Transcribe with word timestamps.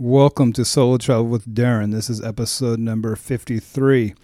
Welcome 0.00 0.52
to 0.52 0.64
Solo 0.64 0.96
Travel 0.96 1.26
with 1.26 1.56
Darren. 1.56 1.90
This 1.90 2.08
is 2.08 2.22
episode 2.22 2.78
number 2.78 3.16
53. 3.16 4.14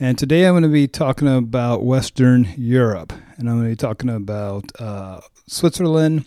And 0.00 0.16
today 0.16 0.46
I'm 0.46 0.54
going 0.54 0.62
to 0.62 0.70
be 0.70 0.88
talking 0.88 1.28
about 1.28 1.82
Western 1.82 2.48
Europe. 2.56 3.12
And 3.36 3.46
I'm 3.46 3.56
going 3.56 3.64
to 3.64 3.72
be 3.72 3.76
talking 3.76 4.08
about 4.08 4.72
uh, 4.80 5.20
Switzerland, 5.46 6.26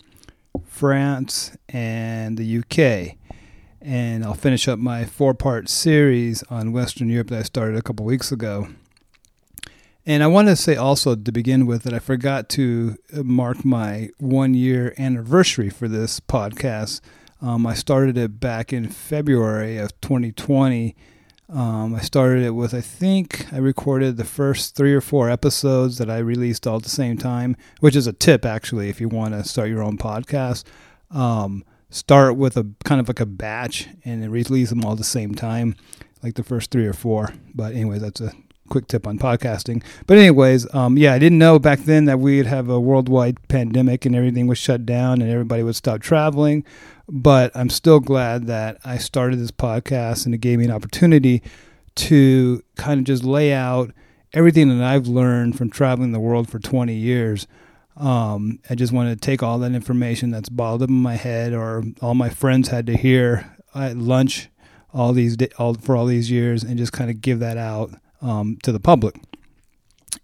France, 0.64 1.56
and 1.68 2.38
the 2.38 2.58
UK. 2.58 3.16
And 3.80 4.24
I'll 4.24 4.34
finish 4.34 4.68
up 4.68 4.78
my 4.78 5.04
four 5.04 5.34
part 5.34 5.68
series 5.68 6.44
on 6.44 6.70
Western 6.70 7.08
Europe 7.08 7.30
that 7.30 7.40
I 7.40 7.42
started 7.42 7.76
a 7.76 7.82
couple 7.82 8.06
weeks 8.06 8.30
ago. 8.30 8.68
And 10.06 10.22
I 10.22 10.28
want 10.28 10.46
to 10.46 10.54
say 10.54 10.76
also 10.76 11.16
to 11.16 11.32
begin 11.32 11.66
with 11.66 11.82
that 11.82 11.92
I 11.92 11.98
forgot 11.98 12.48
to 12.50 12.96
mark 13.12 13.64
my 13.64 14.10
one 14.18 14.54
year 14.54 14.94
anniversary 14.96 15.70
for 15.70 15.88
this 15.88 16.20
podcast. 16.20 17.00
Um, 17.42 17.66
I 17.66 17.74
started 17.74 18.16
it 18.16 18.38
back 18.38 18.72
in 18.72 18.88
February 18.88 19.76
of 19.76 20.00
2020. 20.00 20.94
Um, 21.48 21.92
I 21.96 22.00
started 22.00 22.44
it 22.44 22.50
with, 22.50 22.72
I 22.72 22.80
think 22.80 23.52
I 23.52 23.58
recorded 23.58 24.16
the 24.16 24.24
first 24.24 24.76
three 24.76 24.94
or 24.94 25.00
four 25.00 25.28
episodes 25.28 25.98
that 25.98 26.08
I 26.08 26.18
released 26.18 26.68
all 26.68 26.76
at 26.76 26.84
the 26.84 26.88
same 26.88 27.18
time, 27.18 27.56
which 27.80 27.96
is 27.96 28.06
a 28.06 28.12
tip 28.12 28.44
actually 28.44 28.88
if 28.88 29.00
you 29.00 29.08
want 29.08 29.34
to 29.34 29.42
start 29.42 29.68
your 29.68 29.82
own 29.82 29.98
podcast. 29.98 30.62
Um, 31.10 31.64
start 31.90 32.36
with 32.36 32.56
a 32.56 32.66
kind 32.84 33.00
of 33.00 33.08
like 33.08 33.20
a 33.20 33.26
batch 33.26 33.88
and 34.04 34.30
release 34.30 34.70
them 34.70 34.84
all 34.84 34.92
at 34.92 34.98
the 34.98 35.04
same 35.04 35.34
time, 35.34 35.74
like 36.22 36.36
the 36.36 36.44
first 36.44 36.70
three 36.70 36.86
or 36.86 36.94
four. 36.94 37.34
But 37.52 37.72
anyway, 37.74 37.98
that's 37.98 38.20
a 38.20 38.32
quick 38.72 38.88
tip 38.88 39.06
on 39.06 39.18
podcasting. 39.18 39.84
But 40.06 40.16
anyways, 40.16 40.74
um, 40.74 40.96
yeah, 40.96 41.12
I 41.12 41.18
didn't 41.18 41.38
know 41.38 41.58
back 41.58 41.80
then 41.80 42.06
that 42.06 42.18
we'd 42.18 42.46
have 42.46 42.70
a 42.70 42.80
worldwide 42.80 43.36
pandemic 43.48 44.06
and 44.06 44.16
everything 44.16 44.46
was 44.46 44.56
shut 44.56 44.86
down 44.86 45.20
and 45.20 45.30
everybody 45.30 45.62
would 45.62 45.76
stop 45.76 46.00
traveling. 46.00 46.64
But 47.06 47.52
I'm 47.54 47.68
still 47.68 48.00
glad 48.00 48.46
that 48.46 48.78
I 48.82 48.96
started 48.96 49.38
this 49.38 49.50
podcast 49.50 50.24
and 50.24 50.34
it 50.34 50.38
gave 50.38 50.58
me 50.58 50.64
an 50.64 50.70
opportunity 50.70 51.42
to 51.96 52.64
kind 52.76 52.98
of 52.98 53.04
just 53.04 53.24
lay 53.24 53.52
out 53.52 53.92
everything 54.32 54.70
that 54.70 54.82
I've 54.82 55.06
learned 55.06 55.58
from 55.58 55.68
traveling 55.68 56.12
the 56.12 56.18
world 56.18 56.48
for 56.48 56.58
20 56.58 56.94
years. 56.94 57.46
Um, 57.98 58.58
I 58.70 58.74
just 58.74 58.90
wanted 58.90 59.20
to 59.20 59.20
take 59.20 59.42
all 59.42 59.58
that 59.58 59.72
information 59.72 60.30
that's 60.30 60.48
bottled 60.48 60.84
up 60.84 60.88
in 60.88 60.94
my 60.94 61.16
head 61.16 61.52
or 61.52 61.84
all 62.00 62.14
my 62.14 62.30
friends 62.30 62.68
had 62.68 62.86
to 62.86 62.96
hear 62.96 63.54
at 63.74 63.98
lunch 63.98 64.48
all 64.94 65.12
these 65.12 65.36
all 65.58 65.74
for 65.74 65.94
all 65.94 66.06
these 66.06 66.30
years 66.30 66.62
and 66.62 66.78
just 66.78 66.92
kind 66.92 67.10
of 67.10 67.20
give 67.20 67.38
that 67.40 67.58
out 67.58 67.90
um, 68.22 68.58
to 68.62 68.72
the 68.72 68.80
public. 68.80 69.16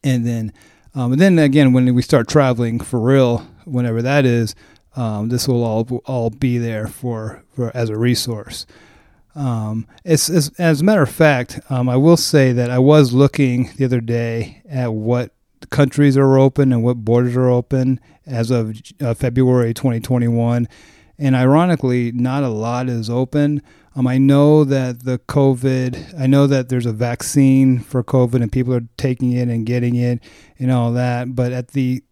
And 0.03 0.27
then, 0.27 0.53
um, 0.95 1.13
and 1.13 1.21
then 1.21 1.39
again, 1.39 1.73
when 1.73 1.95
we 1.95 2.03
start 2.03 2.29
traveling 2.29 2.81
for 2.81 3.01
real, 3.01 3.39
whenever 3.65 4.01
that 4.03 4.25
is, 4.25 4.55
um, 4.97 5.29
this 5.29 5.47
will 5.47 5.63
all 5.63 5.87
all 6.07 6.31
be 6.31 6.59
there 6.59 6.87
for, 6.87 7.45
for 7.55 7.71
as 7.75 7.91
a 7.91 7.97
resource. 7.97 8.67
Um, 9.35 9.87
as, 10.05 10.51
a 10.59 10.85
matter 10.85 11.03
of 11.03 11.11
fact, 11.11 11.61
um, 11.71 11.89
I 11.89 11.97
will 11.97 12.17
say 12.17 12.53
that 12.53 12.71
I 12.71 12.81
was 12.81 13.13
looking 13.13 13.71
the 13.77 13.85
other 13.85 14.01
day 14.01 14.63
at 14.69 14.93
what 14.93 15.33
countries 15.71 16.17
are 16.17 16.39
open 16.39 16.73
and 16.73 16.83
what 16.83 17.05
borders 17.05 17.37
are 17.37 17.49
open 17.49 18.01
as 18.27 18.51
of 18.51 18.81
uh, 19.01 19.15
February 19.15 19.73
2021. 19.75 20.67
And 21.19 21.37
ironically, 21.37 22.11
not 22.11 22.43
a 22.43 22.49
lot 22.49 22.89
is 22.89 23.09
open. 23.09 23.63
Um, 23.97 24.07
I 24.07 24.19
know 24.19 24.65
that 24.65 25.05
the 25.05 25.19
COVID, 25.19 26.21
I 26.21 26.27
know 26.27 26.47
that 26.47 26.69
there's 26.69 26.87
a 26.87 26.93
vaccine 26.93 27.81
for 27.81 28.05
COVID 28.05 28.43
and 28.43 28.53
people 28.53 28.75
are 28.75 28.87
taking 28.97 29.33
it 29.33 29.49
and 29.49 29.67
getting 29.67 29.97
it 29.97 30.21
and 30.59 30.71
all 30.71 30.93
that. 30.93 31.35
But 31.35 31.53
at 31.53 31.69
the 31.69 32.03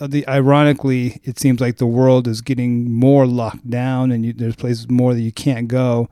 uh, 0.00 0.06
the 0.06 0.26
ironically, 0.28 1.20
it 1.24 1.38
seems 1.38 1.60
like 1.60 1.76
the 1.76 1.86
world 1.86 2.26
is 2.26 2.40
getting 2.40 2.90
more 2.90 3.26
locked 3.26 3.68
down, 3.68 4.10
and 4.12 4.24
you, 4.24 4.32
there's 4.32 4.56
places 4.56 4.88
more 4.88 5.12
that 5.12 5.20
you 5.20 5.32
can't 5.32 5.68
go. 5.68 6.08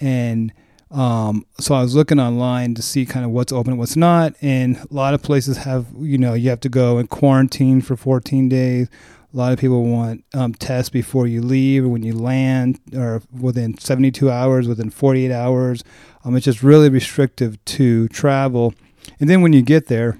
And 0.00 0.52
um, 0.90 1.46
so 1.58 1.74
I 1.74 1.82
was 1.82 1.94
looking 1.94 2.20
online 2.20 2.74
to 2.74 2.82
see 2.82 3.06
kind 3.06 3.24
of 3.24 3.30
what's 3.30 3.52
open 3.52 3.78
what's 3.78 3.96
not, 3.96 4.34
and 4.42 4.76
a 4.76 4.86
lot 4.90 5.14
of 5.14 5.22
places 5.22 5.58
have 5.58 5.86
you 5.98 6.18
know 6.18 6.34
you 6.34 6.50
have 6.50 6.60
to 6.60 6.68
go 6.68 6.98
and 6.98 7.08
quarantine 7.08 7.80
for 7.80 7.96
14 7.96 8.48
days. 8.48 8.88
A 9.32 9.36
lot 9.36 9.52
of 9.52 9.58
people 9.58 9.84
want 9.84 10.24
um, 10.34 10.54
tests 10.54 10.90
before 10.90 11.26
you 11.26 11.40
leave 11.40 11.84
or 11.84 11.88
when 11.88 12.02
you 12.02 12.14
land, 12.14 12.80
or 12.94 13.22
within 13.32 13.78
72 13.78 14.30
hours, 14.30 14.66
within 14.66 14.90
48 14.90 15.30
hours. 15.30 15.84
Um, 16.24 16.36
it's 16.36 16.44
just 16.44 16.62
really 16.62 16.88
restrictive 16.88 17.64
to 17.66 18.08
travel. 18.08 18.74
And 19.20 19.30
then 19.30 19.40
when 19.40 19.52
you 19.52 19.62
get 19.62 19.86
there, 19.86 20.18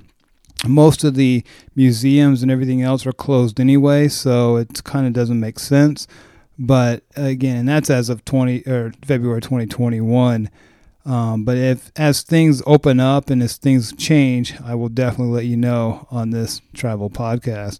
most 0.66 1.04
of 1.04 1.14
the 1.14 1.42
museums 1.74 2.42
and 2.42 2.50
everything 2.50 2.82
else 2.82 3.06
are 3.06 3.12
closed 3.12 3.58
anyway, 3.58 4.08
so 4.08 4.56
it 4.56 4.84
kind 4.84 5.06
of 5.06 5.12
doesn't 5.12 5.40
make 5.40 5.58
sense. 5.58 6.06
But 6.58 7.02
again, 7.16 7.66
that's 7.66 7.88
as 7.90 8.10
of 8.10 8.24
20 8.24 8.66
or 8.66 8.92
February 9.02 9.40
2021. 9.40 10.50
Um, 11.06 11.44
but 11.44 11.56
if 11.56 11.90
as 11.96 12.22
things 12.22 12.62
open 12.66 13.00
up 13.00 13.30
and 13.30 13.42
as 13.42 13.56
things 13.56 13.92
change, 13.96 14.60
I 14.60 14.74
will 14.74 14.90
definitely 14.90 15.32
let 15.32 15.46
you 15.46 15.56
know 15.56 16.06
on 16.10 16.30
this 16.30 16.60
travel 16.74 17.08
podcast. 17.08 17.78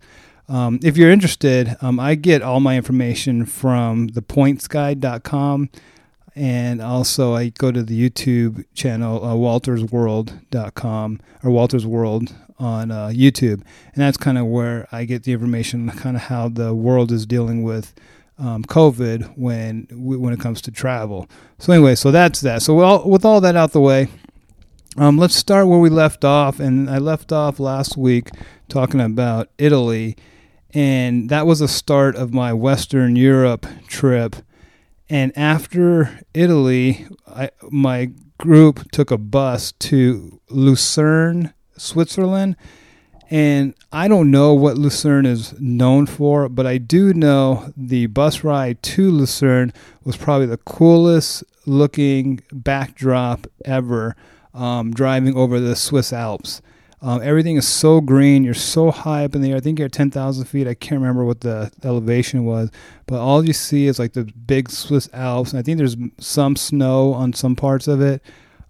Um, 0.51 0.81
if 0.83 0.97
you're 0.97 1.13
interested, 1.13 1.77
um, 1.81 2.01
I 2.01 2.17
get 2.17 2.43
all 2.43 2.59
my 2.59 2.77
information 2.77 3.47
from 3.47 4.09
thepointsguy.com 4.09 5.71
and 6.35 6.83
also 6.83 7.35
I 7.35 7.51
go 7.51 7.71
to 7.71 7.85
the 7.85 8.11
YouTube 8.11 8.65
channel 8.75 9.25
uh, 9.25 9.35
waltersworld.com 9.35 11.21
or 11.45 11.51
Walter's 11.51 11.87
World 11.87 12.35
on 12.59 12.91
uh, 12.91 13.09
YouTube, 13.09 13.63
and 13.95 13.97
that's 13.97 14.17
kind 14.17 14.39
of 14.39 14.47
where 14.47 14.89
I 14.91 15.05
get 15.05 15.23
the 15.23 15.33
information, 15.33 15.89
kind 15.91 16.17
of 16.17 16.23
how 16.23 16.49
the 16.49 16.75
world 16.75 17.13
is 17.13 17.27
dealing 17.27 17.63
with 17.63 17.95
um, 18.39 18.65
COVID 18.65 19.37
when 19.37 19.87
when 19.93 20.33
it 20.33 20.41
comes 20.41 20.61
to 20.63 20.71
travel. 20.71 21.29
So 21.59 21.73
anyway, 21.73 21.95
so 21.95 22.11
that's 22.11 22.41
that. 22.41 22.63
So 22.63 23.07
with 23.07 23.25
all 23.25 23.41
that 23.41 23.57
out 23.57 23.73
the 23.73 23.81
way, 23.81 24.09
um, 24.97 25.17
let's 25.17 25.37
start 25.37 25.69
where 25.69 25.79
we 25.79 25.91
left 25.91 26.25
off, 26.25 26.59
and 26.59 26.91
I 26.91 26.99
left 26.99 27.33
off 27.33 27.61
last 27.61 27.97
week 27.97 28.31
talking 28.69 29.01
about 29.01 29.49
Italy, 29.59 30.17
and 30.73 31.29
that 31.31 31.47
was 31.47 31.59
the 31.59 31.69
start 31.69 32.17
of 32.17 32.33
my 32.33 32.53
Western 32.53 33.17
Europe 33.17 33.67
trip. 33.87 34.37
And 35.09 35.37
after 35.37 36.21
Italy, 36.35 37.07
I, 37.27 37.51
my 37.71 38.13
group 38.39 38.91
took 38.93 39.11
a 39.11 39.19
bus 39.19 39.73
to 39.73 40.41
Lucerne, 40.49 41.53
Switzerland. 41.77 42.57
And 43.29 43.75
I 43.93 44.09
don't 44.09 44.31
know 44.31 44.55
what 44.55 44.77
Lucerne 44.77 45.27
is 45.27 45.55
known 45.61 46.07
for, 46.07 46.49
but 46.49 46.67
I 46.67 46.79
do 46.79 47.13
know 47.15 47.73
the 47.77 48.07
bus 48.07 48.43
ride 48.43 48.83
to 48.83 49.11
Lucerne 49.11 49.73
was 50.03 50.17
probably 50.17 50.47
the 50.47 50.57
coolest 50.57 51.45
looking 51.67 52.41
backdrop 52.53 53.47
ever 53.65 54.17
um, 54.53 54.93
driving 54.93 55.37
over 55.37 55.61
the 55.61 55.77
Swiss 55.77 56.13
Alps. 56.13 56.61
Um, 57.03 57.23
everything 57.23 57.57
is 57.57 57.67
so 57.67 58.01
green. 58.01 58.45
You're 58.45 58.53
so 58.53 58.91
high 58.91 59.25
up 59.25 59.35
in 59.35 59.41
the 59.41 59.53
air. 59.53 59.57
I 59.57 59.61
think 59.61 59.79
you're 59.79 59.87
at 59.87 59.93
10,000 59.93 60.45
feet. 60.45 60.67
I 60.67 60.75
can't 60.75 61.01
remember 61.01 61.25
what 61.25 61.41
the 61.41 61.73
elevation 61.83 62.45
was, 62.45 62.71
but 63.07 63.21
all 63.21 63.45
you 63.45 63.55
see 63.55 63.87
is 63.87 63.99
like 63.99 64.13
the 64.13 64.25
big 64.25 64.71
Swiss 64.71 65.09
Alps. 65.15 65.53
And 65.53 65.59
I 65.59 65.63
think 65.63 65.79
there's 65.79 65.97
some 66.19 66.57
snow 66.57 67.15
on 67.15 67.33
some 67.33 67.57
parts 67.57 67.89
of 67.89 68.03
it. 68.03 68.23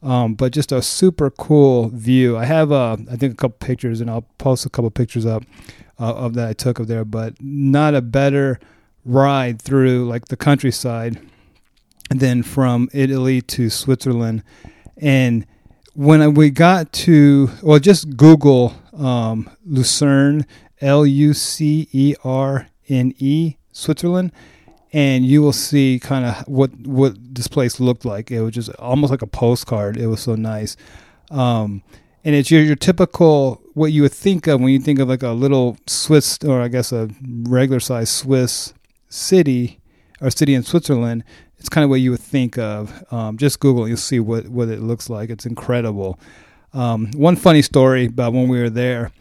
Um, 0.03 0.35
but 0.35 0.53
just 0.53 0.73
a 0.73 0.81
super 0.81 1.29
cool 1.31 1.89
view. 1.89 2.37
I 2.39 2.45
have, 2.45 2.73
uh, 2.73 2.97
I 3.11 3.17
think, 3.17 3.35
a 3.35 3.37
couple 3.37 3.59
pictures, 3.59 4.01
and 4.01 4.09
I'll 4.09 4.25
post 4.39 4.65
a 4.65 4.71
couple 4.71 4.91
pictures 4.91 5.27
up 5.27 5.43
uh, 5.99 6.15
of 6.15 6.35
that 6.35 6.49
I 6.49 6.53
took 6.55 6.79
of 6.79 6.87
there. 6.87 7.05
But 7.05 7.35
not 7.41 7.95
a 7.95 8.01
better 8.01 8.59
ride 9.05 9.61
through 9.61 10.07
like 10.07 10.29
the 10.29 10.37
countryside 10.37 11.21
than 12.09 12.43
from 12.43 12.89
Italy 12.95 13.43
to 13.43 13.69
Switzerland. 13.69 14.43
And 14.97 15.47
when 15.95 16.35
we 16.35 16.51
got 16.51 16.93
to, 16.93 17.51
well, 17.63 17.79
just 17.79 18.17
Google 18.17 18.75
um, 18.97 19.51
Lucerne, 19.65 20.47
L 20.81 21.05
U 21.05 21.35
C 21.35 21.89
E 21.93 22.15
R 22.25 22.69
N 22.89 23.15
E, 23.19 23.57
Switzerland 23.73 24.33
and 24.93 25.25
you 25.25 25.41
will 25.41 25.53
see 25.53 26.01
kind 26.01 26.25
of 26.25 26.49
what 26.49 26.71
what 26.81 27.15
this 27.35 27.49
place 27.49 27.81
looked 27.81 28.05
like. 28.05 28.31
It 28.31 28.43
was 28.43 28.55
just 28.55 28.71
almost 28.77 29.11
like 29.11 29.23
a 29.23 29.27
postcard. 29.27 29.97
It 29.97 30.07
was 30.09 30.21
so 30.21 30.35
nice, 30.35 30.77
um, 31.31 31.83
and 32.25 32.35
it's 32.35 32.51
your 32.51 32.63
your 32.63 32.77
typical 32.77 33.61
what 33.75 33.93
you 33.93 34.03
would 34.03 34.13
think 34.13 34.47
of 34.47 34.61
when 34.61 34.71
you 34.71 34.81
think 34.81 34.99
of 34.99 35.09
like 35.09 35.23
a 35.23 35.31
little 35.31 35.77
Swiss 35.87 36.39
or 36.45 36.61
I 36.61 36.69
guess 36.69 36.93
a 36.93 37.09
regular 37.45 37.81
sized 37.81 38.13
Swiss 38.13 38.75
city 39.09 39.81
or 40.21 40.31
city 40.31 40.55
in 40.55 40.63
Switzerland. 40.63 41.25
It's 41.61 41.69
kind 41.69 41.85
of 41.85 41.91
what 41.91 42.01
you 42.01 42.11
would 42.11 42.21
think 42.21 42.59
of. 42.59 43.05
Um, 43.13 43.37
just 43.37 43.61
Google, 43.61 43.87
you'll 43.87 43.97
see 43.97 44.19
what 44.19 44.49
what 44.49 44.69
it 44.69 44.81
looks 44.81 45.09
like. 45.09 45.31
It's 45.31 45.47
incredible. 45.47 46.19
Um, 46.73 47.11
one 47.15 47.37
funny 47.37 47.63
story 47.63 48.07
about 48.07 48.33
when 48.33 48.49
we 48.49 48.61
were 48.61 48.71
there 48.71 49.13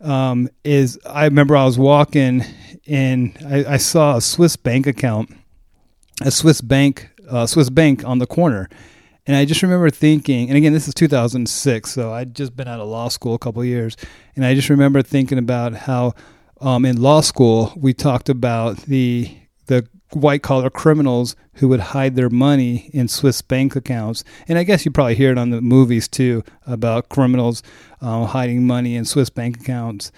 um, 0.00 0.48
is 0.64 0.98
I 1.06 1.24
remember 1.24 1.56
I 1.56 1.64
was 1.64 1.78
walking 1.78 2.44
and 2.86 3.36
I, 3.46 3.74
I, 3.74 3.76
saw 3.76 4.16
a 4.16 4.20
Swiss 4.20 4.56
bank 4.56 4.86
account, 4.86 5.30
a 6.20 6.30
Swiss 6.30 6.60
bank, 6.60 7.10
uh, 7.28 7.46
Swiss 7.46 7.70
bank 7.70 8.04
on 8.04 8.18
the 8.18 8.26
corner. 8.26 8.68
And 9.26 9.36
I 9.36 9.44
just 9.44 9.62
remember 9.62 9.88
thinking, 9.90 10.48
and 10.48 10.56
again, 10.56 10.72
this 10.72 10.88
is 10.88 10.94
2006, 10.94 11.90
so 11.90 12.12
I'd 12.12 12.34
just 12.34 12.56
been 12.56 12.66
out 12.66 12.80
of 12.80 12.88
law 12.88 13.08
school 13.08 13.34
a 13.34 13.38
couple 13.38 13.64
years. 13.64 13.96
And 14.34 14.44
I 14.44 14.54
just 14.54 14.68
remember 14.68 15.02
thinking 15.02 15.38
about 15.38 15.74
how 15.74 16.14
um, 16.60 16.84
in 16.84 17.00
law 17.00 17.20
school 17.20 17.72
we 17.76 17.94
talked 17.94 18.28
about 18.28 18.78
the 18.78 19.36
the 19.66 19.86
white 20.14 20.42
collar 20.42 20.70
criminals 20.70 21.36
who 21.54 21.68
would 21.68 21.80
hide 21.80 22.16
their 22.16 22.30
money 22.30 22.90
in 22.92 23.08
Swiss 23.08 23.42
bank 23.42 23.76
accounts. 23.76 24.24
And 24.48 24.58
I 24.58 24.64
guess 24.64 24.84
you 24.84 24.90
probably 24.90 25.14
hear 25.14 25.32
it 25.32 25.38
on 25.38 25.50
the 25.50 25.60
movies 25.60 26.08
too 26.08 26.44
about 26.66 27.08
criminals 27.08 27.62
uh, 28.00 28.26
hiding 28.26 28.66
money 28.66 28.96
in 28.96 29.04
Swiss 29.04 29.30
bank 29.30 29.60
accounts. 29.60 30.12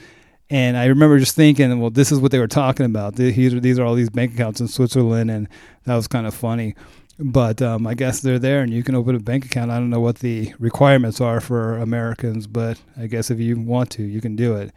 And 0.51 0.77
I 0.77 0.87
remember 0.87 1.19
just 1.19 1.35
thinking, 1.35 1.81
well, 1.81 1.91
this 1.91 2.13
is 2.13 2.21
what 2.21 2.31
they 2.31 2.39
were 2.39 2.47
talking 2.47 2.87
about. 2.87 3.17
These 3.17 3.55
are, 3.55 3.61
these 3.61 3.79
are 3.79 3.85
all 3.85 3.95
these 3.95 4.11
bank 4.11 4.35
accounts 4.35 4.61
in 4.61 4.69
Switzerland, 4.69 5.31
and 5.31 5.49
that 5.85 5.97
was 5.97 6.07
kind 6.07 6.27
of 6.27 6.35
funny. 6.35 6.75
But 7.19 7.63
um, 7.63 7.87
I 7.87 7.95
guess 7.95 8.21
they're 8.21 8.39
there, 8.39 8.61
and 8.61 8.73
you 8.73 8.83
can 8.83 8.95
open 8.95 9.15
a 9.15 9.21
bank 9.21 9.47
account. 9.47 9.71
I 9.71 9.79
don't 9.79 9.91
know 9.91 10.01
what 10.01 10.19
the 10.19 10.53
requirements 10.59 11.21
are 11.21 11.41
for 11.41 11.79
Americans, 11.79 12.47
but 12.47 12.81
I 12.97 13.07
guess 13.07 13.31
if 13.31 13.41
you 13.41 13.59
want 13.59 13.91
to, 13.93 14.03
you 14.03 14.21
can 14.21 14.37
do 14.37 14.57
it. 14.57 14.73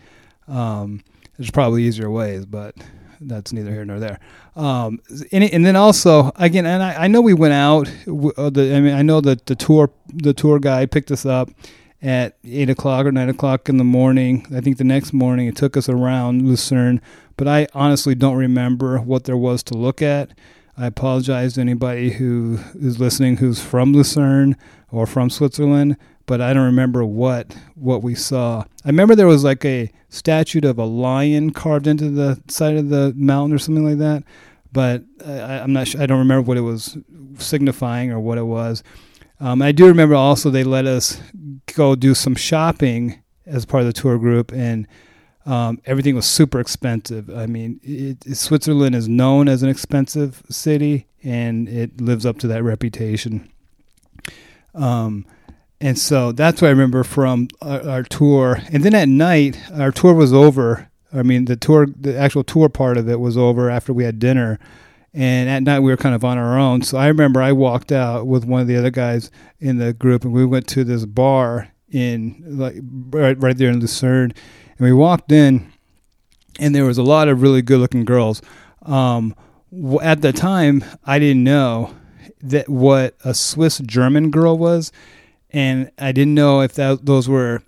Um, 0.48 1.04
there's 1.38 1.52
probably 1.52 1.84
easier 1.84 2.10
ways, 2.10 2.46
but 2.46 2.75
that's 3.22 3.54
neither 3.54 3.72
here 3.72 3.86
nor 3.86 4.00
there. 4.00 4.19
Um, 4.56 5.00
and, 5.31 5.44
and, 5.44 5.66
then 5.66 5.75
also 5.75 6.31
again, 6.36 6.66
and 6.66 6.81
I, 6.81 7.06
I 7.06 7.08
know 7.08 7.22
we 7.22 7.34
went 7.34 7.54
out. 7.54 7.88
Uh, 8.08 8.50
the, 8.50 8.74
I 8.75 8.80
mean, 8.80 8.94
I 8.94 9.02
know 9.02 9.22
that 9.22 9.46
the 9.46 9.56
tour 9.56 9.92
the 10.14 10.34
tour 10.34 10.60
guy 10.60 10.86
picked 10.86 11.12
us 11.12 11.25
up 11.25 11.50
at 12.02 12.38
eight 12.44 12.69
o'clock 12.69 13.06
or 13.06 13.12
nine 13.12 13.30
o'clock 13.30 13.69
in 13.69 13.78
the 13.78 13.84
morning. 13.84 14.46
I 14.56 14.62
think 14.62 14.78
the 14.78 14.84
next 14.84 15.14
morning 15.14 15.48
it 15.48 15.56
took 15.56 15.75
us 15.75 15.90
around 15.90 16.48
Lucerne, 16.48 17.02
but 17.38 17.48
I 17.48 17.68
honestly 17.74 18.16
don't 18.16 18.38
remember 18.38 19.00
what 19.00 19.25
there 19.25 19.38
was 19.38 19.64
to 19.64 19.74
look 19.75 20.02
at. 20.02 20.31
I 20.78 20.86
apologize 20.86 21.56
to 21.56 21.62
anybody 21.62 22.12
who 22.12 22.60
is 22.75 23.00
listening 23.00 23.38
who's 23.38 23.60
from 23.60 23.94
Lucerne 23.94 24.56
or 24.92 25.08
from 25.08 25.30
Switzerland, 25.30 25.98
but 26.28 26.42
I 26.42 26.54
don't 26.54 26.66
remember 26.66 27.04
what 27.04 27.56
what 27.74 28.04
we 28.04 28.14
saw. 28.14 28.64
I 28.86 28.90
remember 28.90 29.16
there 29.16 29.26
was 29.26 29.44
like 29.44 29.66
a 29.66 29.92
statue 30.10 30.62
of 30.68 30.78
a 30.78 30.86
lion 30.86 31.52
carved 31.52 31.88
into 31.88 32.12
the 32.12 32.40
side 32.48 32.76
of 32.76 32.90
the 32.90 33.14
mountain 33.16 33.56
or 33.56 33.60
something 33.60 33.86
like 33.86 33.98
that, 33.98 34.24
but 34.72 35.04
I, 35.26 35.60
am 35.60 35.74
not 35.74 35.88
sure. 35.88 36.02
I 36.02 36.06
don't 36.06 36.20
remember 36.20 36.44
what 36.44 36.58
it 36.58 36.62
was 36.62 36.98
signifying 37.40 38.12
or 38.12 38.20
what 38.20 38.38
it 38.38 38.44
was. 38.44 38.84
Um, 39.40 39.62
I 39.62 39.72
do 39.72 39.88
remember 39.88 40.16
also 40.16 40.50
they 40.50 40.64
let 40.64 40.86
us 40.86 41.20
go 41.74 41.96
do 41.96 42.14
some 42.14 42.36
shopping 42.36 43.22
as 43.46 43.66
part 43.66 43.82
of 43.82 43.88
the 43.88 43.94
tour 43.94 44.18
group, 44.20 44.52
and 44.52 44.88
um, 45.46 45.80
everything 45.86 46.16
was 46.16 46.26
super 46.26 46.60
expensive. 46.60 47.30
I 47.30 47.46
mean, 47.46 47.80
it, 47.84 48.26
it, 48.26 48.36
Switzerland 48.36 48.96
is 48.96 49.08
known 49.08 49.48
as 49.48 49.64
an 49.64 49.70
expensive 49.70 50.44
city, 50.50 51.08
and 51.24 51.70
it 51.70 52.02
lives 52.02 52.26
up 52.26 52.38
to 52.40 52.48
that 52.48 52.64
reputation. 52.64 53.50
Um, 54.76 55.26
and 55.80 55.98
so 55.98 56.32
that's 56.32 56.62
what 56.62 56.70
I 56.70 56.72
remember 56.72 57.04
from 57.04 57.50
our, 57.62 57.88
our, 57.88 58.04
tour. 58.04 58.60
And 58.72 58.84
then 58.84 58.96
at 58.96 59.08
night, 59.08 59.60
our 59.74 59.92
tour 59.92 60.14
was 60.14 60.34
over. 60.34 60.90
I 61.14 61.22
mean, 61.22 61.46
the 61.46 61.56
tour, 61.56 61.86
the 61.86 62.18
actual 62.18 62.44
tour 62.44 62.68
part 62.68 62.98
of 62.98 63.08
it 63.08 63.20
was 63.20 63.38
over 63.38 63.70
after 63.70 63.94
we 63.94 64.04
had 64.04 64.18
dinner. 64.18 64.60
And 65.14 65.50
at 65.50 65.64
night, 65.64 65.80
we 65.80 65.92
were 65.92 65.98
kind 65.98 66.16
of 66.16 66.26
on 66.26 66.38
our 66.38 66.58
own. 66.58 66.82
So 66.82 66.98
I 66.98 67.08
remember 67.08 67.42
I 67.42 67.52
walked 67.52 67.92
out 67.92 68.26
with 68.26 68.44
one 68.44 68.62
of 68.62 68.68
the 68.68 68.76
other 68.76 68.90
guys 68.90 69.30
in 69.60 69.78
the 69.78 69.94
group, 69.94 70.24
and 70.24 70.34
we 70.34 70.46
went 70.46 70.68
to 70.70 70.84
this 70.84 71.06
bar 71.06 71.70
in 71.92 72.44
like 72.46 72.76
right, 73.10 73.40
right 73.42 73.58
there 73.58 73.70
in 73.70 73.80
Lucerne. 73.80 74.34
And 74.78 74.80
we 74.80 74.94
walked 74.94 75.32
in, 75.32 75.72
and 76.60 76.74
there 76.74 76.86
was 76.86 76.98
a 76.98 77.04
lot 77.04 77.28
of 77.28 77.42
really 77.42 77.62
good-looking 77.62 78.06
girls. 78.06 78.42
Um, 78.84 79.36
at 80.02 80.22
the 80.22 80.34
time, 80.34 80.84
I 81.06 81.20
didn't 81.20 81.44
know 81.44 81.96
that 82.42 82.70
what 82.70 83.16
a 83.24 83.34
Swiss 83.34 83.80
German 83.80 84.32
girl 84.32 84.58
was 84.58 84.92
and 85.57 85.89
I 85.98 86.12
didn't 86.12 86.36
know 86.36 86.62
if 86.62 86.75
that 86.75 87.07
those 87.07 87.27
were 87.27 87.63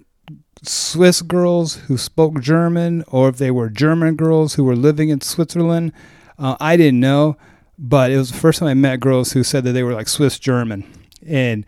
Swiss 0.62 1.24
girls 1.24 1.78
who 1.88 1.98
spoke 1.98 2.40
German 2.40 3.04
or 3.08 3.30
if 3.30 3.38
they 3.38 3.50
were 3.50 3.68
German 3.68 4.16
girls 4.16 4.54
who 4.54 4.64
were 4.64 4.76
living 4.76 5.10
in 5.10 5.22
Switzerland. 5.22 5.92
Uh, 6.38 6.56
I 6.60 6.78
didn't 6.78 7.00
know, 7.00 7.36
but 7.80 8.12
it 8.12 8.18
was 8.18 8.32
the 8.32 8.38
first 8.38 8.60
time 8.60 8.68
I 8.68 8.76
met 8.76 9.00
girls 9.00 9.32
who 9.32 9.44
said 9.44 9.64
that 9.64 9.72
they 9.72 9.82
were 9.82 9.96
like 9.96 10.08
Swiss 10.08 10.38
German, 10.38 10.86
and 11.26 11.66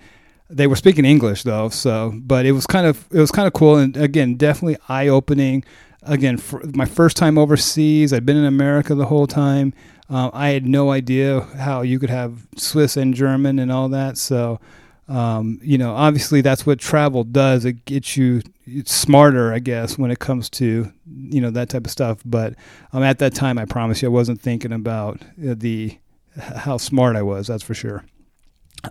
they 0.48 0.68
were 0.68 0.76
speaking 0.76 1.06
English 1.06 1.42
though. 1.42 1.70
So, 1.70 2.14
but 2.16 2.46
it 2.46 2.52
was 2.52 2.68
kind 2.68 2.86
of 2.86 3.08
it 3.12 3.20
was 3.20 3.32
kind 3.32 3.48
of 3.48 3.54
cool, 3.54 3.78
and 3.78 3.98
again, 3.98 4.36
definitely 4.36 4.78
eye 4.90 5.08
opening. 5.08 5.64
Again, 6.04 6.40
my 6.76 6.86
first 6.86 7.18
time 7.18 7.40
overseas. 7.40 8.14
I'd 8.14 8.28
been 8.28 8.38
in 8.38 8.46
America 8.46 8.94
the 8.94 9.08
whole 9.08 9.26
time. 9.26 9.74
Uh, 10.08 10.30
I 10.34 10.50
had 10.50 10.68
no 10.68 10.92
idea 10.92 11.40
how 11.58 11.82
you 11.82 11.98
could 11.98 12.12
have 12.12 12.46
Swiss 12.58 12.96
and 12.96 13.16
German 13.16 13.58
and 13.58 13.72
all 13.72 13.90
that. 13.90 14.20
So 14.20 14.60
um, 15.08 15.60
you 15.62 15.78
know, 15.78 15.94
obviously 15.94 16.42
that's 16.42 16.66
what 16.66 16.80
travel 16.80 17.24
does. 17.24 17.66
It 17.66 17.86
gets 17.86 18.16
you 18.16 18.42
smarter, 18.86 19.54
I 19.54 19.60
guess, 19.60 19.98
when 19.98 20.12
it 20.12 20.20
comes 20.20 20.50
to 20.52 20.92
you 21.06 21.42
know 21.42 21.50
that 21.52 21.70
type 21.70 21.86
of 21.86 21.92
stuff. 21.92 22.20
But 22.24 22.56
um, 22.94 23.04
at 23.04 23.20
that 23.20 23.36
time, 23.36 23.58
I 23.58 23.66
promise 23.66 24.02
you, 24.02 24.08
I 24.08 24.12
wasn't 24.12 24.42
thinking 24.42 24.72
about 24.72 25.22
uh, 25.22 25.56
the 25.58 25.98
how 26.38 26.78
smart 26.78 27.16
I 27.16 27.24
was. 27.24 27.48
That's 27.48 27.64
for 27.64 27.74
sure. 27.74 28.06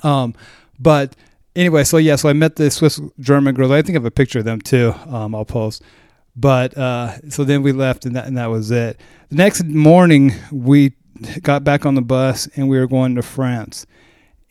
Um, 0.02 0.34
but 0.78 1.16
anyway, 1.56 1.84
so 1.84 1.96
yeah, 1.96 2.16
so 2.16 2.28
I 2.28 2.32
met 2.32 2.56
the 2.56 2.70
Swiss 2.70 3.00
German 3.18 3.54
girls. 3.54 3.70
I 3.70 3.82
think 3.82 3.90
I 3.90 4.00
have 4.00 4.04
a 4.04 4.10
picture 4.10 4.40
of 4.40 4.44
them 4.44 4.60
too. 4.60 4.94
Um, 5.06 5.34
I'll 5.34 5.44
post. 5.44 5.82
But 6.36 6.76
uh, 6.76 7.18
so 7.28 7.44
then 7.44 7.62
we 7.62 7.72
left, 7.72 8.06
and 8.06 8.14
that 8.16 8.26
and 8.26 8.36
that 8.36 8.46
was 8.46 8.70
it. 8.70 9.00
The 9.30 9.36
next 9.36 9.64
morning, 9.64 10.32
we 10.52 10.92
got 11.42 11.64
back 11.64 11.86
on 11.86 11.94
the 11.94 12.02
bus, 12.02 12.48
and 12.56 12.68
we 12.68 12.78
were 12.78 12.86
going 12.86 13.14
to 13.16 13.22
France. 13.22 13.86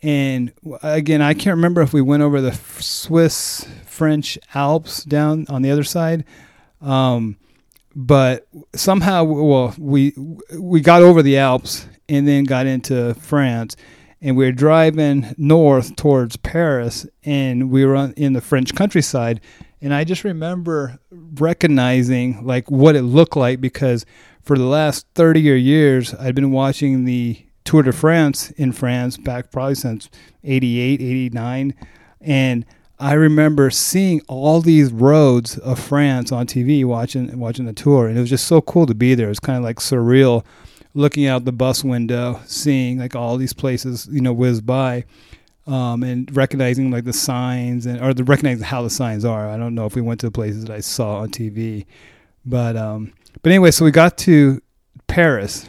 And 0.02 0.52
again, 0.82 1.20
I 1.20 1.34
can't 1.34 1.56
remember 1.56 1.82
if 1.82 1.92
we 1.92 2.00
went 2.00 2.22
over 2.22 2.40
the 2.40 2.52
Swiss 2.52 3.66
French 3.84 4.38
Alps 4.54 5.04
down 5.04 5.46
on 5.48 5.62
the 5.62 5.70
other 5.70 5.84
side. 5.84 6.24
Um, 6.80 7.36
but 7.94 8.46
somehow, 8.74 9.24
well, 9.24 9.74
we 9.78 10.14
we 10.58 10.80
got 10.80 11.02
over 11.02 11.22
the 11.22 11.38
Alps 11.38 11.86
and 12.08 12.26
then 12.26 12.44
got 12.44 12.66
into 12.66 13.14
France, 13.14 13.76
and 14.22 14.36
we 14.36 14.46
were 14.46 14.52
driving 14.52 15.34
north 15.36 15.96
towards 15.96 16.36
Paris, 16.36 17.06
and 17.24 17.70
we 17.70 17.84
were 17.84 18.12
in 18.16 18.32
the 18.32 18.40
French 18.40 18.74
countryside, 18.74 19.40
and 19.82 19.92
I 19.92 20.04
just 20.04 20.24
remember 20.24 20.98
recognizing 21.10 22.46
like 22.46 22.70
what 22.70 22.96
it 22.96 23.02
looked 23.02 23.36
like 23.36 23.60
because 23.60 24.06
for 24.42 24.56
the 24.56 24.64
last 24.64 25.06
thirty 25.14 25.50
or 25.50 25.56
years 25.56 26.14
I'd 26.14 26.34
been 26.34 26.52
watching 26.52 27.04
the 27.04 27.44
Tour 27.64 27.82
de 27.82 27.92
France 27.92 28.50
in 28.52 28.72
France 28.72 29.16
back 29.16 29.50
probably 29.50 29.74
since 29.74 30.08
88, 30.44 31.00
89. 31.00 31.74
And 32.20 32.66
I 32.98 33.14
remember 33.14 33.70
seeing 33.70 34.20
all 34.28 34.60
these 34.60 34.92
roads 34.92 35.56
of 35.58 35.78
France 35.78 36.32
on 36.32 36.46
TV 36.46 36.84
watching 36.84 37.38
watching 37.38 37.64
the 37.64 37.72
tour 37.72 38.08
and 38.08 38.18
it 38.18 38.20
was 38.20 38.30
just 38.30 38.46
so 38.46 38.60
cool 38.60 38.86
to 38.86 38.94
be 38.94 39.14
there. 39.14 39.26
It 39.26 39.30
was 39.30 39.40
kind 39.40 39.56
of 39.56 39.64
like 39.64 39.78
surreal 39.78 40.44
looking 40.94 41.26
out 41.26 41.44
the 41.44 41.52
bus 41.52 41.84
window, 41.84 42.40
seeing 42.46 42.98
like 42.98 43.14
all 43.14 43.36
these 43.36 43.52
places, 43.52 44.08
you 44.10 44.20
know, 44.20 44.32
whiz 44.32 44.60
by. 44.60 45.04
Um, 45.66 46.02
and 46.02 46.34
recognizing 46.34 46.90
like 46.90 47.04
the 47.04 47.12
signs 47.12 47.86
and 47.86 48.00
or 48.02 48.12
the 48.12 48.24
recognizing 48.24 48.64
how 48.64 48.82
the 48.82 48.90
signs 48.90 49.24
are. 49.24 49.48
I 49.48 49.56
don't 49.56 49.74
know 49.74 49.86
if 49.86 49.94
we 49.94 50.02
went 50.02 50.18
to 50.20 50.26
the 50.26 50.32
places 50.32 50.64
that 50.64 50.74
I 50.74 50.80
saw 50.80 51.18
on 51.18 51.28
TV, 51.28 51.86
but 52.44 52.76
um, 52.76 53.12
but 53.42 53.52
anyway, 53.52 53.70
so 53.70 53.84
we 53.84 53.92
got 53.92 54.18
to 54.18 54.60
Paris, 55.06 55.68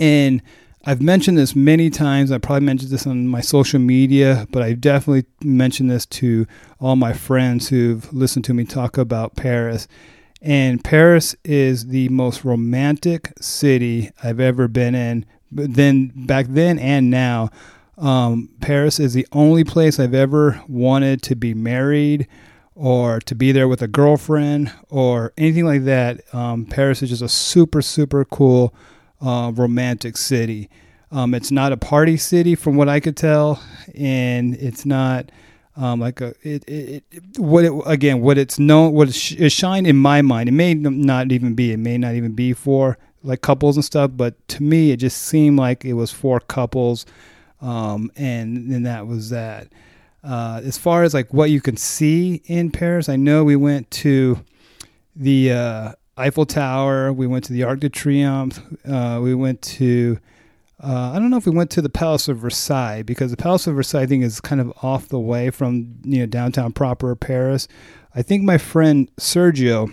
and 0.00 0.40
I've 0.86 1.00
mentioned 1.00 1.38
this 1.38 1.56
many 1.56 1.88
times. 1.88 2.30
I 2.30 2.36
probably 2.36 2.66
mentioned 2.66 2.90
this 2.90 3.06
on 3.06 3.26
my 3.26 3.40
social 3.40 3.80
media, 3.80 4.46
but 4.50 4.62
I 4.62 4.74
definitely 4.74 5.24
mentioned 5.42 5.90
this 5.90 6.04
to 6.06 6.46
all 6.78 6.94
my 6.94 7.14
friends 7.14 7.68
who've 7.68 8.12
listened 8.12 8.44
to 8.46 8.54
me 8.54 8.64
talk 8.64 8.98
about 8.98 9.34
Paris. 9.34 9.88
And 10.42 10.84
Paris 10.84 11.34
is 11.42 11.86
the 11.86 12.10
most 12.10 12.44
romantic 12.44 13.32
city 13.40 14.10
I've 14.22 14.40
ever 14.40 14.68
been 14.68 14.94
in. 14.94 15.24
But 15.50 15.72
then 15.72 16.12
back 16.14 16.46
then 16.50 16.78
and 16.78 17.10
now, 17.10 17.48
um, 17.96 18.50
Paris 18.60 19.00
is 19.00 19.14
the 19.14 19.26
only 19.32 19.64
place 19.64 19.98
I've 19.98 20.14
ever 20.14 20.62
wanted 20.68 21.22
to 21.22 21.34
be 21.34 21.54
married 21.54 22.28
or 22.74 23.20
to 23.20 23.34
be 23.34 23.52
there 23.52 23.68
with 23.68 23.80
a 23.80 23.88
girlfriend 23.88 24.70
or 24.90 25.32
anything 25.38 25.64
like 25.64 25.84
that. 25.84 26.22
Um, 26.34 26.66
Paris 26.66 27.02
is 27.02 27.08
just 27.08 27.22
a 27.22 27.28
super 27.28 27.80
super 27.80 28.24
cool 28.24 28.74
uh, 29.24 29.52
romantic 29.54 30.16
city. 30.16 30.68
Um, 31.10 31.34
it's 31.34 31.50
not 31.50 31.72
a 31.72 31.76
party 31.76 32.16
city, 32.16 32.54
from 32.54 32.76
what 32.76 32.88
I 32.88 33.00
could 33.00 33.16
tell, 33.16 33.62
and 33.94 34.54
it's 34.56 34.84
not 34.84 35.30
um, 35.76 36.00
like 36.00 36.20
a 36.20 36.34
it, 36.42 36.64
it, 36.68 37.04
it, 37.10 37.38
what 37.38 37.64
it 37.64 37.72
again 37.86 38.20
what 38.20 38.38
it's 38.38 38.58
known 38.58 38.92
what 38.92 39.08
it, 39.08 39.14
sh- 39.14 39.64
in 39.64 39.96
my 39.96 40.22
mind. 40.22 40.48
It 40.48 40.52
may 40.52 40.74
not 40.74 41.32
even 41.32 41.54
be. 41.54 41.72
It 41.72 41.78
may 41.78 41.98
not 41.98 42.14
even 42.14 42.32
be 42.32 42.52
for 42.52 42.98
like 43.22 43.40
couples 43.40 43.76
and 43.76 43.84
stuff, 43.84 44.10
but 44.14 44.46
to 44.48 44.62
me, 44.62 44.90
it 44.90 44.98
just 44.98 45.22
seemed 45.22 45.58
like 45.58 45.84
it 45.84 45.94
was 45.94 46.10
for 46.10 46.40
couples, 46.40 47.06
um, 47.60 48.10
and 48.16 48.70
and 48.72 48.84
that 48.86 49.06
was 49.06 49.30
that. 49.30 49.68
Uh, 50.22 50.60
as 50.64 50.78
far 50.78 51.02
as 51.02 51.12
like 51.14 51.32
what 51.34 51.50
you 51.50 51.60
can 51.60 51.76
see 51.76 52.42
in 52.46 52.70
Paris, 52.70 53.08
I 53.08 53.16
know 53.16 53.44
we 53.44 53.56
went 53.56 53.90
to 53.92 54.42
the 55.14 55.52
uh, 55.52 55.92
Eiffel 56.16 56.46
Tower. 56.46 57.12
We 57.12 57.26
went 57.26 57.44
to 57.44 57.52
the 57.52 57.64
Arc 57.64 57.80
de 57.80 57.90
Triomphe. 57.90 58.60
Uh, 58.88 59.20
we 59.20 59.34
went 59.34 59.62
to, 59.62 60.18
uh, 60.82 61.12
I 61.12 61.18
don't 61.18 61.30
know 61.30 61.36
if 61.36 61.46
we 61.46 61.52
went 61.52 61.70
to 61.72 61.82
the 61.82 61.88
Palace 61.88 62.28
of 62.28 62.38
Versailles 62.38 63.02
because 63.02 63.30
the 63.30 63.36
Palace 63.36 63.66
of 63.66 63.74
Versailles 63.74 64.02
I 64.02 64.06
think 64.06 64.24
is 64.24 64.40
kind 64.40 64.60
of 64.60 64.72
off 64.82 65.08
the 65.08 65.20
way 65.20 65.50
from 65.50 65.96
you 66.04 66.20
know 66.20 66.26
downtown 66.26 66.72
proper 66.72 67.14
Paris. 67.16 67.68
I 68.14 68.22
think 68.22 68.44
my 68.44 68.58
friend 68.58 69.10
Sergio 69.16 69.92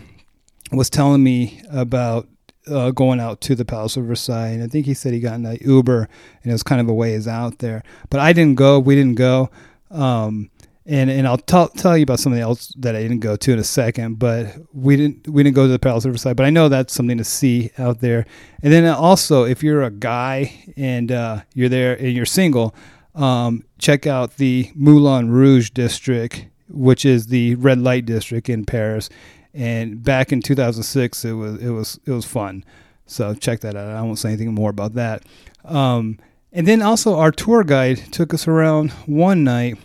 was 0.72 0.90
telling 0.90 1.24
me 1.24 1.62
about 1.72 2.28
uh, 2.68 2.92
going 2.92 3.20
out 3.20 3.42
to 3.42 3.56
the 3.56 3.66
Palace 3.66 3.98
of 3.98 4.06
Versailles. 4.06 4.50
And 4.50 4.64
I 4.64 4.68
think 4.68 4.86
he 4.86 4.94
said 4.94 5.14
he 5.14 5.20
got 5.20 5.34
an 5.34 5.58
Uber 5.62 6.08
and 6.44 6.50
it 6.50 6.54
was 6.54 6.64
kind 6.64 6.82
of 6.82 6.88
a 6.88 6.94
ways 6.94 7.28
out 7.28 7.60
there. 7.60 7.84
But 8.10 8.20
I 8.20 8.34
didn't 8.34 8.56
go. 8.56 8.80
We 8.80 8.96
didn't 8.96 9.16
go. 9.16 9.50
Um, 9.90 10.50
and 10.86 11.10
and 11.10 11.28
I'll 11.28 11.38
t- 11.38 11.68
tell 11.78 11.98
you 11.98 12.04
about 12.04 12.20
something 12.20 12.42
else 12.42 12.74
that 12.80 12.96
I 12.96 13.02
didn't 13.02 13.20
go 13.20 13.36
to 13.36 13.54
in 13.54 13.60
a 13.60 13.64
second. 13.64 14.20
But 14.20 14.56
we 14.74 14.96
didn't 14.98 15.28
we 15.28 15.44
didn't 15.44 15.56
go 15.56 15.66
to 15.66 15.72
the 15.72 15.80
Palace 15.80 16.06
of 16.06 16.12
Versailles. 16.12 16.34
But 16.34 16.46
I 16.46 16.50
know 16.50 16.70
that's 16.70 16.94
something 16.94 17.18
to 17.18 17.24
see 17.24 17.72
out 17.78 18.00
there. 18.02 18.26
And 18.64 18.74
then 18.74 18.86
also, 18.86 19.44
if 19.44 19.62
you're 19.64 19.84
a 19.84 19.92
guy 19.92 20.74
and 20.76 21.12
uh, 21.12 21.42
you're 21.54 21.70
there 21.70 21.94
and 21.94 22.14
you're 22.14 22.26
single, 22.26 22.76
um, 23.16 23.64
check 23.78 24.08
out 24.08 24.38
the 24.38 24.72
Moulin 24.76 25.30
Rouge 25.30 25.70
district, 25.70 26.48
which 26.70 27.06
is 27.06 27.28
the 27.28 27.56
red 27.56 27.80
light 27.80 28.06
district 28.06 28.50
in 28.50 28.66
Paris. 28.66 29.10
And 29.54 30.02
back 30.02 30.32
in 30.32 30.42
2006, 30.42 31.26
it 31.26 31.34
was 31.34 31.62
it 31.62 31.70
was 31.70 32.00
it 32.06 32.12
was 32.12 32.26
fun. 32.26 32.64
So 33.06 33.34
check 33.34 33.60
that 33.62 33.76
out. 33.76 33.96
I 33.96 34.02
won't 34.02 34.20
say 34.20 34.30
anything 34.30 34.54
more 34.54 34.70
about 34.70 34.94
that. 34.94 35.24
Um, 35.66 36.18
and 36.54 36.68
then 36.68 36.82
also 36.82 37.18
our 37.18 37.32
tour 37.32 37.64
guide 37.64 37.98
took 38.12 38.34
us 38.34 38.48
around 38.48 38.92
one 39.06 39.44
night, 39.44 39.78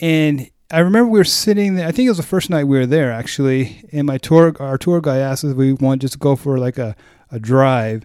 and 0.00 0.50
I 0.70 0.78
remember 0.78 1.10
we 1.10 1.18
were 1.18 1.24
sitting 1.24 1.74
there. 1.74 1.86
I 1.86 1.92
think 1.92 2.06
it 2.06 2.10
was 2.10 2.18
the 2.18 2.22
first 2.22 2.48
night 2.48 2.64
we 2.64 2.78
were 2.78 2.86
there 2.86 3.10
actually. 3.12 3.84
And 3.92 4.06
my 4.06 4.18
tour 4.18 4.54
our 4.60 4.78
tour 4.78 5.00
guide 5.00 5.20
asked 5.20 5.44
us 5.44 5.50
if 5.50 5.56
we 5.56 5.72
wanted 5.72 6.02
just 6.02 6.14
to 6.14 6.18
go 6.18 6.36
for 6.36 6.58
like 6.58 6.78
a 6.78 6.96
a 7.30 7.38
drive, 7.38 8.04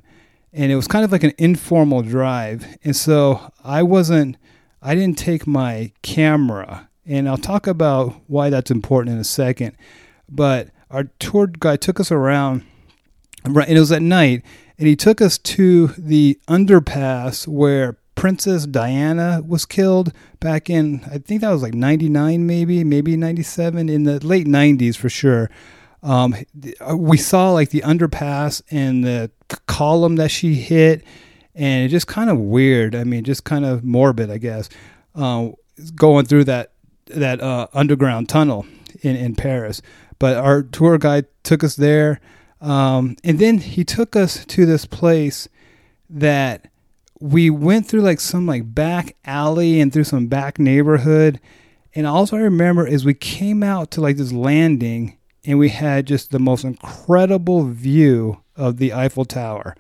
and 0.54 0.72
it 0.72 0.76
was 0.76 0.88
kind 0.88 1.04
of 1.06 1.12
like 1.12 1.24
an 1.24 1.34
informal 1.38 2.02
drive. 2.02 2.66
And 2.84 2.96
so 2.96 3.52
I 3.64 3.84
wasn't. 3.84 4.38
I 4.82 4.94
didn't 4.94 5.18
take 5.18 5.48
my 5.48 5.92
camera, 6.04 6.90
and 7.06 7.28
I'll 7.28 7.38
talk 7.38 7.66
about 7.66 8.22
why 8.28 8.50
that's 8.50 8.70
important 8.70 9.16
in 9.16 9.20
a 9.20 9.24
second. 9.24 9.76
But 10.30 10.70
our 10.92 11.06
tour 11.20 11.48
guide 11.48 11.82
took 11.82 12.00
us 12.00 12.12
around, 12.12 12.64
and 13.44 13.58
it 13.58 13.80
was 13.80 13.92
at 13.92 14.04
night, 14.04 14.44
and 14.78 14.88
he 14.88 14.96
took 14.96 15.22
us 15.22 15.38
to 15.40 15.88
the 15.98 16.40
underpass 16.48 17.48
where 17.48 17.98
Princess 18.16 18.66
Diana 18.66 19.42
was 19.46 19.66
killed 19.66 20.14
back 20.40 20.70
in, 20.70 21.04
I 21.12 21.18
think 21.18 21.42
that 21.42 21.52
was 21.52 21.62
like 21.62 21.74
99, 21.74 22.48
maybe, 22.48 22.84
maybe 22.84 23.16
97, 23.18 23.90
in 23.90 24.04
the 24.04 24.26
late 24.26 24.48
90s 24.48 24.96
for 24.96 25.10
sure. 25.10 25.50
Um, 26.02 26.36
we 26.96 27.18
saw 27.18 27.52
like 27.52 27.70
the 27.70 27.82
underpass 27.82 28.62
and 28.70 29.04
the 29.04 29.32
column 29.66 30.18
that 30.18 30.30
she 30.30 30.56
hit, 30.56 31.04
and 31.56 31.86
it 31.86 31.90
just 31.90 32.08
kind 32.08 32.30
of 32.30 32.38
weird. 32.38 32.96
I 32.96 33.04
mean, 33.04 33.24
just 33.24 33.44
kind 33.44 33.66
of 33.66 33.84
morbid, 33.84 34.30
I 34.30 34.38
guess, 34.38 34.70
uh, 35.16 35.50
going 35.96 36.26
through 36.26 36.44
that 36.46 36.74
that 37.08 37.42
uh, 37.42 37.68
underground 37.74 38.30
tunnel 38.30 38.66
in, 39.02 39.16
in 39.16 39.36
Paris. 39.36 39.82
But 40.20 40.38
our 40.38 40.64
tour 40.64 40.98
guide 40.98 41.26
took 41.44 41.64
us 41.64 41.76
there. 41.76 42.20
Um, 42.62 43.16
and 43.24 43.40
then 43.40 43.60
he 43.60 43.84
took 43.84 44.16
us 44.16 44.46
to 44.46 44.66
this 44.66 44.86
place 44.86 45.48
that 46.10 46.68
we 47.20 47.50
went 47.50 47.88
through 47.88 48.02
like 48.02 48.20
some 48.20 48.46
like 48.46 48.74
back 48.74 49.16
alley 49.26 49.80
and 49.80 49.92
through 49.92 50.04
some 50.04 50.28
back 50.28 50.60
neighborhood. 50.60 51.40
And 51.94 52.06
also 52.06 52.38
I 52.38 52.42
remember 52.42 52.86
is 52.86 53.06
we 53.06 53.14
came 53.14 53.64
out 53.64 53.92
to 53.92 54.02
like 54.02 54.18
this 54.18 54.34
landing 54.34 55.18
and 55.46 55.60
we 55.60 55.70
had 55.70 56.08
just 56.08 56.32
the 56.32 56.40
most 56.40 56.64
incredible 56.64 57.66
view 57.66 58.42
of 58.56 58.78
the 58.78 58.94
Eiffel 58.94 59.26
Tower. 59.26 59.76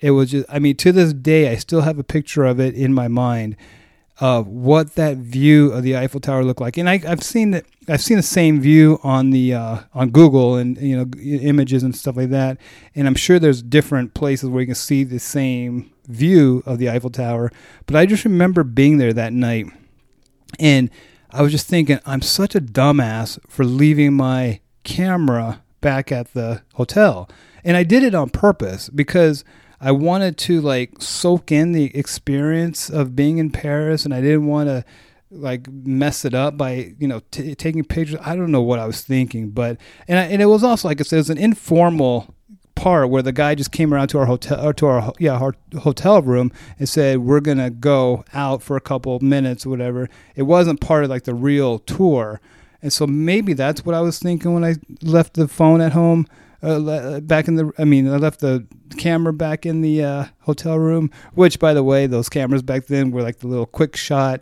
It 0.00 0.10
was 0.10 0.32
just 0.32 0.46
I 0.48 0.58
mean 0.58 0.76
to 0.76 0.92
this 0.92 1.12
day 1.12 1.50
I 1.50 1.56
still 1.56 1.82
have 1.82 1.98
a 1.98 2.04
picture 2.04 2.44
of 2.44 2.60
it 2.60 2.74
in 2.74 2.92
my 2.92 3.08
mind 3.08 3.56
of 4.20 4.46
what 4.46 4.94
that 4.94 5.16
view 5.16 5.72
of 5.72 5.82
the 5.82 5.96
Eiffel 5.96 6.20
Tower 6.20 6.44
looked 6.44 6.60
like. 6.60 6.76
And 6.76 6.88
I, 6.88 6.98
have 6.98 7.22
seen 7.22 7.50
that 7.50 7.64
I've 7.88 8.02
seen 8.02 8.16
the 8.16 8.22
same 8.22 8.60
view 8.60 9.00
on 9.02 9.30
the 9.30 9.54
uh, 9.54 9.78
on 9.94 10.10
Google 10.10 10.56
and 10.56 10.76
you 10.78 10.96
know 10.96 11.10
images 11.20 11.82
and 11.82 11.96
stuff 11.96 12.16
like 12.16 12.30
that. 12.30 12.58
And 12.94 13.06
I'm 13.06 13.14
sure 13.14 13.38
there's 13.38 13.62
different 13.62 14.14
places 14.14 14.50
where 14.50 14.60
you 14.60 14.66
can 14.66 14.74
see 14.74 15.02
the 15.02 15.18
same 15.18 15.90
view 16.06 16.62
of 16.66 16.78
the 16.78 16.88
Eiffel 16.88 17.10
Tower. 17.10 17.50
But 17.86 17.96
I 17.96 18.06
just 18.06 18.24
remember 18.24 18.64
being 18.64 18.98
there 18.98 19.12
that 19.12 19.32
night, 19.32 19.66
and 20.58 20.90
I 21.30 21.42
was 21.42 21.52
just 21.52 21.66
thinking, 21.66 21.98
I'm 22.06 22.22
such 22.22 22.54
a 22.54 22.60
dumbass 22.60 23.38
for 23.48 23.64
leaving 23.64 24.14
my 24.14 24.60
camera 24.84 25.62
back 25.80 26.12
at 26.12 26.32
the 26.34 26.62
hotel, 26.74 27.28
and 27.64 27.76
I 27.76 27.82
did 27.82 28.02
it 28.02 28.14
on 28.14 28.30
purpose 28.30 28.88
because 28.88 29.44
I 29.80 29.92
wanted 29.92 30.38
to 30.38 30.60
like 30.60 31.02
soak 31.02 31.52
in 31.52 31.72
the 31.72 31.94
experience 31.96 32.88
of 32.88 33.16
being 33.16 33.38
in 33.38 33.50
Paris, 33.50 34.04
and 34.04 34.14
I 34.14 34.20
didn't 34.20 34.46
want 34.46 34.68
to 34.68 34.84
like 35.30 35.68
mess 35.70 36.24
it 36.24 36.32
up 36.34 36.56
by 36.56 36.94
you 36.98 37.08
know 37.08 37.20
t- 37.30 37.54
taking 37.54 37.84
pictures. 37.84 38.18
I 38.24 38.36
don't 38.36 38.52
know 38.52 38.62
what 38.62 38.78
I 38.78 38.86
was 38.86 39.02
thinking, 39.02 39.50
but 39.50 39.78
and 40.08 40.18
I, 40.18 40.24
and 40.24 40.40
it 40.40 40.46
was 40.46 40.64
also 40.64 40.88
like 40.88 41.00
I 41.00 41.04
said, 41.04 41.16
it 41.16 41.20
was 41.20 41.30
an 41.30 41.38
informal 41.38 42.33
part 42.74 43.08
where 43.08 43.22
the 43.22 43.32
guy 43.32 43.54
just 43.54 43.72
came 43.72 43.94
around 43.94 44.08
to 44.08 44.18
our 44.18 44.26
hotel 44.26 44.72
to 44.72 44.86
our 44.86 45.12
yeah 45.18 45.38
our 45.38 45.54
hotel 45.80 46.20
room 46.22 46.52
and 46.78 46.88
said 46.88 47.18
we're 47.18 47.40
gonna 47.40 47.70
go 47.70 48.24
out 48.32 48.62
for 48.62 48.76
a 48.76 48.80
couple 48.80 49.18
minutes 49.20 49.64
or 49.64 49.70
whatever. 49.70 50.08
It 50.34 50.42
wasn't 50.42 50.80
part 50.80 51.04
of 51.04 51.10
like 51.10 51.24
the 51.24 51.34
real 51.34 51.78
tour, 51.80 52.40
and 52.82 52.92
so 52.92 53.06
maybe 53.06 53.52
that's 53.52 53.84
what 53.84 53.94
I 53.94 54.00
was 54.00 54.18
thinking 54.18 54.52
when 54.54 54.64
I 54.64 54.74
left 55.02 55.34
the 55.34 55.48
phone 55.48 55.80
at 55.80 55.92
home. 55.92 56.26
Uh, 56.62 57.20
back 57.20 57.46
in 57.46 57.56
the, 57.56 57.70
I 57.78 57.84
mean, 57.84 58.08
I 58.10 58.16
left 58.16 58.40
the 58.40 58.66
camera 58.96 59.34
back 59.34 59.66
in 59.66 59.82
the 59.82 60.02
uh, 60.02 60.24
hotel 60.40 60.78
room. 60.78 61.10
Which, 61.34 61.58
by 61.58 61.74
the 61.74 61.84
way, 61.84 62.06
those 62.06 62.30
cameras 62.30 62.62
back 62.62 62.86
then 62.86 63.10
were 63.10 63.22
like 63.22 63.40
the 63.40 63.48
little 63.48 63.66
quick 63.66 63.96
shot. 63.96 64.40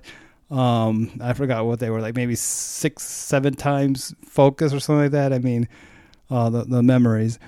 Um, 0.48 1.18
I 1.20 1.32
forgot 1.32 1.66
what 1.66 1.80
they 1.80 1.90
were 1.90 2.00
like, 2.00 2.14
maybe 2.14 2.36
six, 2.36 3.02
seven 3.02 3.54
times 3.54 4.14
focus 4.24 4.72
or 4.72 4.78
something 4.78 5.02
like 5.02 5.12
that. 5.12 5.32
I 5.32 5.38
mean, 5.38 5.66
uh, 6.30 6.50
the 6.50 6.64
the 6.64 6.82
memories. 6.82 7.38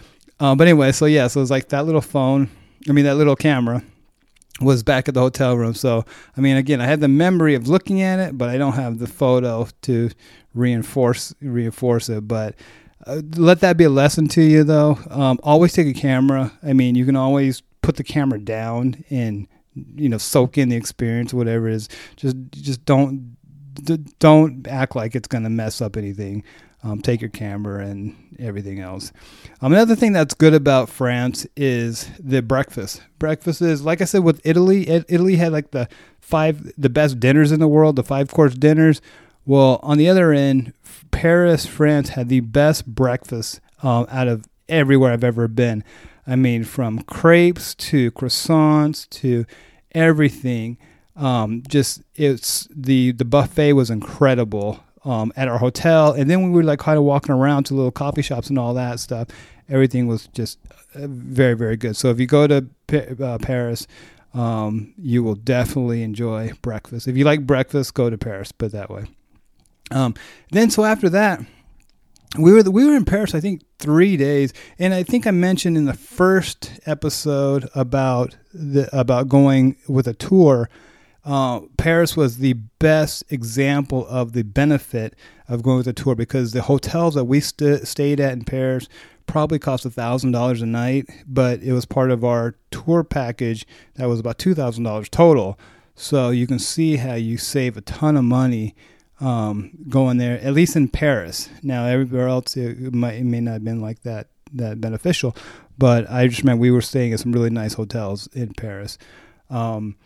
Uh, 0.41 0.55
but 0.55 0.67
anyway, 0.67 0.93
so 0.93 1.07
yeah, 1.07 1.27
so 1.27 1.41
it 1.41 1.43
was 1.43 1.51
like 1.51 1.69
that 1.69 1.87
little 1.87 2.01
phone. 2.01 2.51
I 2.89 2.93
mean, 2.93 3.05
that 3.05 3.17
little 3.17 3.37
camera 3.37 3.83
was 4.61 4.83
back 4.83 5.09
at 5.09 5.15
the 5.15 5.21
hotel 5.21 5.57
room. 5.57 5.75
So, 5.75 6.05
I 6.37 6.41
mean, 6.41 6.57
again, 6.57 6.81
I 6.81 6.87
had 6.87 7.01
the 7.01 7.09
memory 7.09 7.55
of 7.55 7.69
looking 7.69 8.03
at 8.03 8.19
it, 8.19 8.39
but 8.39 8.49
I 8.49 8.59
don't 8.59 8.75
have 8.75 8.99
the 8.99 9.07
photo 9.07 9.67
to 9.83 10.11
reinforce 10.55 11.35
reinforce 11.41 12.09
it. 12.09 12.29
But 12.29 12.55
uh, 13.07 13.23
let 13.37 13.61
that 13.61 13.77
be 13.77 13.85
a 13.85 13.91
lesson 13.91 14.29
to 14.29 14.43
you, 14.43 14.65
though. 14.65 14.99
Um, 15.11 15.39
always 15.43 15.73
take 15.73 15.87
a 15.87 15.99
camera. 15.99 16.53
I 16.63 16.73
mean, 16.73 16.95
you 16.95 17.05
can 17.05 17.17
always 17.17 17.63
put 17.83 17.97
the 17.97 18.05
camera 18.05 18.41
down 18.41 19.05
and 19.11 19.47
you 19.97 20.09
know 20.09 20.19
soak 20.19 20.57
in 20.57 20.69
the 20.69 20.77
experience, 20.77 21.35
whatever 21.35 21.69
it 21.69 21.75
is. 21.75 21.89
Just 22.17 22.37
just 22.53 22.85
don't 22.85 23.37
don't 24.19 24.67
act 24.69 24.95
like 24.95 25.15
it's 25.15 25.29
going 25.29 25.45
to 25.45 25.51
mess 25.51 25.81
up 25.81 25.97
anything. 25.97 26.45
Um, 26.85 27.01
take 27.01 27.23
your 27.23 27.31
camera 27.31 27.87
and 27.87 28.15
everything 28.39 28.79
else. 28.79 29.11
Um, 29.63 29.73
another 29.73 29.97
thing 29.97 30.13
that's 30.13 30.35
good 30.35 30.53
about 30.53 30.91
France 30.91 31.47
is 31.57 32.11
the 32.19 32.43
breakfast. 32.43 33.03
Breakfast 33.19 33.63
is 33.63 33.83
like 33.83 34.03
I 34.03 34.05
said 34.05 34.23
with 34.23 34.41
Italy. 34.45 34.87
Italy 34.89 35.37
had 35.37 35.53
like 35.53 35.71
the 35.71 35.89
five 36.21 36.73
the 36.77 36.91
best 36.91 37.19
dinners 37.19 37.53
in 37.53 37.61
the 37.61 37.69
world, 37.69 37.97
the 37.97 38.05
five 38.05 38.31
course 38.31 38.55
dinners. 38.55 39.01
Well, 39.47 39.81
on 39.83 39.97
the 39.97 40.09
other 40.11 40.33
end, 40.33 40.75
Paris, 41.11 41.65
France 41.65 42.11
had 42.11 42.29
the 42.29 42.41
best 42.41 42.87
breakfast 42.87 43.61
um, 43.83 44.07
out 44.11 44.29
of 44.29 44.45
everywhere 44.69 45.13
I've 45.13 45.25
ever 45.25 45.49
been. 45.49 45.85
I 46.27 46.37
mean, 46.37 46.65
from 46.65 47.01
crepes 47.01 47.75
to 47.77 48.11
croissants 48.13 49.09
to 49.21 49.47
everything. 49.93 50.77
Um, 51.17 51.63
just 51.67 52.03
it's 52.15 52.69
the 52.71 53.13
the 53.13 53.25
buffet 53.25 53.73
was 53.73 53.89
incredible 53.89 54.81
um, 55.05 55.33
at 55.37 55.49
our 55.49 55.59
hotel, 55.59 56.13
and 56.13 56.31
then 56.31 56.43
we 56.43 56.51
were 56.51 56.65
like 56.65 56.79
kind 56.79 56.99
of 56.99 57.05
walking 57.05 57.35
around 57.35 57.65
to 57.65 57.75
little 57.75 57.91
coffee 57.91 58.23
shops 58.23 58.49
and 58.49 58.59
all 58.59 58.75
that 58.75 59.01
stuff. 59.01 59.29
Everything 59.69 60.07
was 60.07 60.27
just 60.29 60.59
uh, 60.95 61.07
very 61.07 61.55
very 61.55 61.77
good. 61.77 61.97
So 61.97 62.11
if 62.11 62.19
you 62.19 62.27
go 62.27 62.47
to 62.47 62.67
uh, 63.23 63.39
Paris, 63.39 63.87
um, 64.35 64.93
you 64.99 65.23
will 65.23 65.37
definitely 65.37 66.03
enjoy 66.03 66.53
breakfast. 66.63 67.07
If 67.07 67.17
you 67.17 67.25
like 67.25 67.47
breakfast, 67.47 67.95
go 67.95 68.11
to 68.11 68.19
Paris. 68.19 68.53
Put 68.53 68.73
that 68.73 68.91
way. 68.91 69.07
Um, 69.91 70.15
then 70.51 70.71
so 70.71 70.85
after 70.85 71.09
that, 71.11 71.41
we 72.39 72.53
were 72.53 72.63
we 72.63 72.85
were 72.85 72.97
in 72.97 73.05
Paris. 73.05 73.35
I 73.35 73.41
think 73.41 73.63
three 73.79 74.17
days, 74.17 74.53
and 74.79 74.93
I 74.93 75.03
think 75.03 75.27
I 75.27 75.31
mentioned 75.31 75.77
in 75.77 75.85
the 75.85 75.95
first 75.95 76.81
episode 76.87 77.69
about 77.75 78.37
the 78.53 78.89
about 78.97 79.29
going 79.29 79.77
with 79.89 80.09
a 80.09 80.15
tour. 80.15 80.69
Uh, 81.25 81.61
Paris 81.79 82.17
was 82.17 82.39
the 82.39 82.53
best 82.79 83.25
example 83.31 84.07
of 84.09 84.33
the 84.33 84.43
benefit 84.43 85.15
of 85.49 85.63
going 85.63 85.79
with 85.79 85.89
a 85.89 85.93
tour 85.93 86.15
because 86.15 86.53
the 86.53 86.63
hotels 86.63 87.15
that 87.15 87.25
we 87.25 87.41
st- 87.41 87.87
stayed 87.87 88.21
at 88.21 88.33
in 88.35 88.45
Paris 88.45 88.89
probably 89.27 89.59
cost 89.59 89.87
a 89.87 89.91
thousand 89.91 90.33
dollars 90.33 90.61
a 90.61 90.67
night, 90.67 91.09
but 91.27 91.63
it 91.63 91.73
was 91.73 91.87
part 91.87 92.11
of 92.11 92.25
our 92.25 92.57
tour 92.71 93.03
package 93.03 93.67
that 93.95 94.07
was 94.07 94.21
about 94.21 94.39
two 94.39 94.55
thousand 94.55 94.85
dollars 94.85 95.09
total. 95.09 95.59
So 95.97 96.31
you 96.31 96.47
can 96.47 96.59
see 96.59 96.97
how 96.97 97.15
you 97.15 97.39
save 97.39 97.77
a 97.77 97.81
ton 97.81 98.17
of 98.17 98.25
money 98.25 98.75
um, 99.21 99.71
going 99.89 100.19
there, 100.19 100.39
at 100.41 100.53
least 100.53 100.77
in 100.77 100.89
Paris. 100.89 101.49
Now, 101.63 101.87
everywhere 101.87 102.29
else 102.29 102.57
it 102.57 102.93
might 102.93 103.15
it 103.15 103.25
may 103.25 103.41
not 103.41 103.53
have 103.53 103.65
been 103.65 103.81
like 103.81 104.03
that 104.03 104.27
that 104.53 104.81
beneficial, 104.81 105.35
but 105.79 106.09
I 106.11 106.27
just 106.29 106.43
remember 106.43 106.61
we 106.61 106.71
were 106.71 106.83
staying 106.83 107.13
at 107.15 107.21
some 107.21 107.33
really 107.33 107.51
nice 107.51 107.75
hotels 107.75 108.29
in 108.35 108.53
Paris, 108.55 108.99
um, 109.49 109.97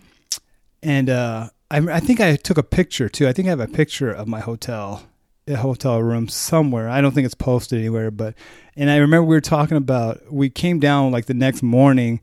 and 0.82 1.10
uh, 1.10 1.50
I, 1.70 1.78
I 1.78 2.00
think 2.00 2.20
I 2.20 2.36
took 2.36 2.58
a 2.58 2.62
picture 2.62 3.08
too. 3.08 3.28
I 3.28 3.32
think 3.32 3.46
I 3.46 3.50
have 3.50 3.60
a 3.60 3.68
picture 3.68 4.10
of 4.10 4.28
my 4.28 4.40
hotel 4.40 5.02
a 5.48 5.56
hotel 5.56 6.02
room 6.02 6.28
somewhere. 6.28 6.88
I 6.88 7.00
don't 7.00 7.12
think 7.12 7.24
it's 7.24 7.34
posted 7.34 7.78
anywhere, 7.78 8.10
but 8.10 8.34
and 8.76 8.90
I 8.90 8.96
remember 8.96 9.24
we 9.24 9.36
were 9.36 9.40
talking 9.40 9.76
about 9.76 10.32
we 10.32 10.50
came 10.50 10.78
down 10.78 11.10
like 11.10 11.26
the 11.26 11.34
next 11.34 11.62
morning 11.62 12.20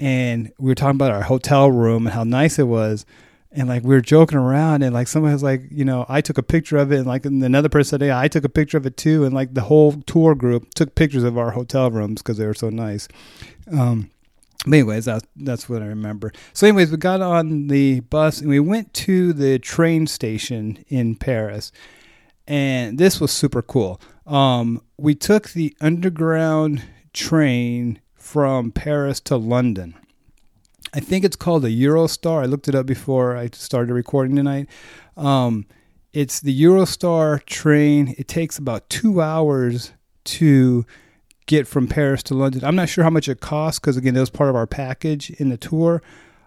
and 0.00 0.52
we 0.58 0.68
were 0.68 0.74
talking 0.74 0.96
about 0.96 1.12
our 1.12 1.22
hotel 1.22 1.70
room 1.70 2.06
and 2.06 2.14
how 2.14 2.24
nice 2.24 2.58
it 2.58 2.64
was. 2.64 3.06
And 3.52 3.68
like 3.68 3.84
we 3.84 3.94
were 3.94 4.00
joking 4.00 4.36
around 4.36 4.82
and 4.82 4.92
like 4.92 5.06
someone 5.06 5.32
was 5.32 5.42
like, 5.42 5.62
you 5.70 5.84
know, 5.84 6.04
I 6.08 6.20
took 6.20 6.38
a 6.38 6.42
picture 6.42 6.76
of 6.76 6.90
it 6.90 6.98
and 6.98 7.06
like 7.06 7.24
another 7.24 7.68
person 7.68 8.00
said, 8.00 8.06
yeah, 8.06 8.18
I 8.18 8.26
took 8.26 8.42
a 8.42 8.48
picture 8.48 8.76
of 8.76 8.84
it 8.84 8.96
too. 8.96 9.24
And 9.24 9.32
like 9.32 9.54
the 9.54 9.60
whole 9.60 9.92
tour 9.92 10.34
group 10.34 10.74
took 10.74 10.96
pictures 10.96 11.22
of 11.22 11.38
our 11.38 11.52
hotel 11.52 11.88
rooms 11.90 12.20
because 12.20 12.36
they 12.36 12.46
were 12.46 12.54
so 12.54 12.68
nice. 12.68 13.06
Um, 13.70 14.10
but 14.64 14.72
anyways, 14.72 15.04
that's 15.04 15.26
that's 15.36 15.68
what 15.68 15.82
I 15.82 15.86
remember. 15.86 16.32
So, 16.54 16.66
anyways, 16.66 16.90
we 16.90 16.96
got 16.96 17.20
on 17.20 17.68
the 17.68 18.00
bus 18.00 18.40
and 18.40 18.48
we 18.48 18.60
went 18.60 18.92
to 18.94 19.32
the 19.32 19.58
train 19.58 20.06
station 20.06 20.84
in 20.88 21.16
Paris, 21.16 21.70
and 22.46 22.98
this 22.98 23.20
was 23.20 23.30
super 23.30 23.62
cool. 23.62 24.00
Um, 24.26 24.82
we 24.96 25.14
took 25.14 25.50
the 25.50 25.76
underground 25.80 26.82
train 27.12 28.00
from 28.14 28.72
Paris 28.72 29.20
to 29.20 29.36
London. 29.36 29.94
I 30.94 31.00
think 31.00 31.24
it's 31.24 31.36
called 31.36 31.64
a 31.64 31.70
Eurostar. 31.70 32.42
I 32.42 32.46
looked 32.46 32.68
it 32.68 32.74
up 32.74 32.86
before 32.86 33.36
I 33.36 33.50
started 33.52 33.92
recording 33.92 34.36
tonight. 34.36 34.68
Um, 35.16 35.66
it's 36.12 36.40
the 36.40 36.58
Eurostar 36.62 37.44
train. 37.44 38.14
It 38.16 38.28
takes 38.28 38.56
about 38.56 38.88
two 38.88 39.20
hours 39.20 39.92
to 40.24 40.86
get 41.46 41.66
from 41.66 41.86
Paris 41.86 42.22
to 42.24 42.34
London. 42.34 42.64
I'm 42.64 42.76
not 42.76 42.88
sure 42.88 43.04
how 43.04 43.10
much 43.10 43.28
it 43.28 43.40
costs 43.40 43.78
because 43.78 43.96
again, 43.96 44.14
that 44.14 44.20
was 44.20 44.30
part 44.30 44.50
of 44.50 44.56
our 44.56 44.66
package 44.66 45.30
in 45.30 45.48
the 45.48 45.56
tour. 45.56 46.02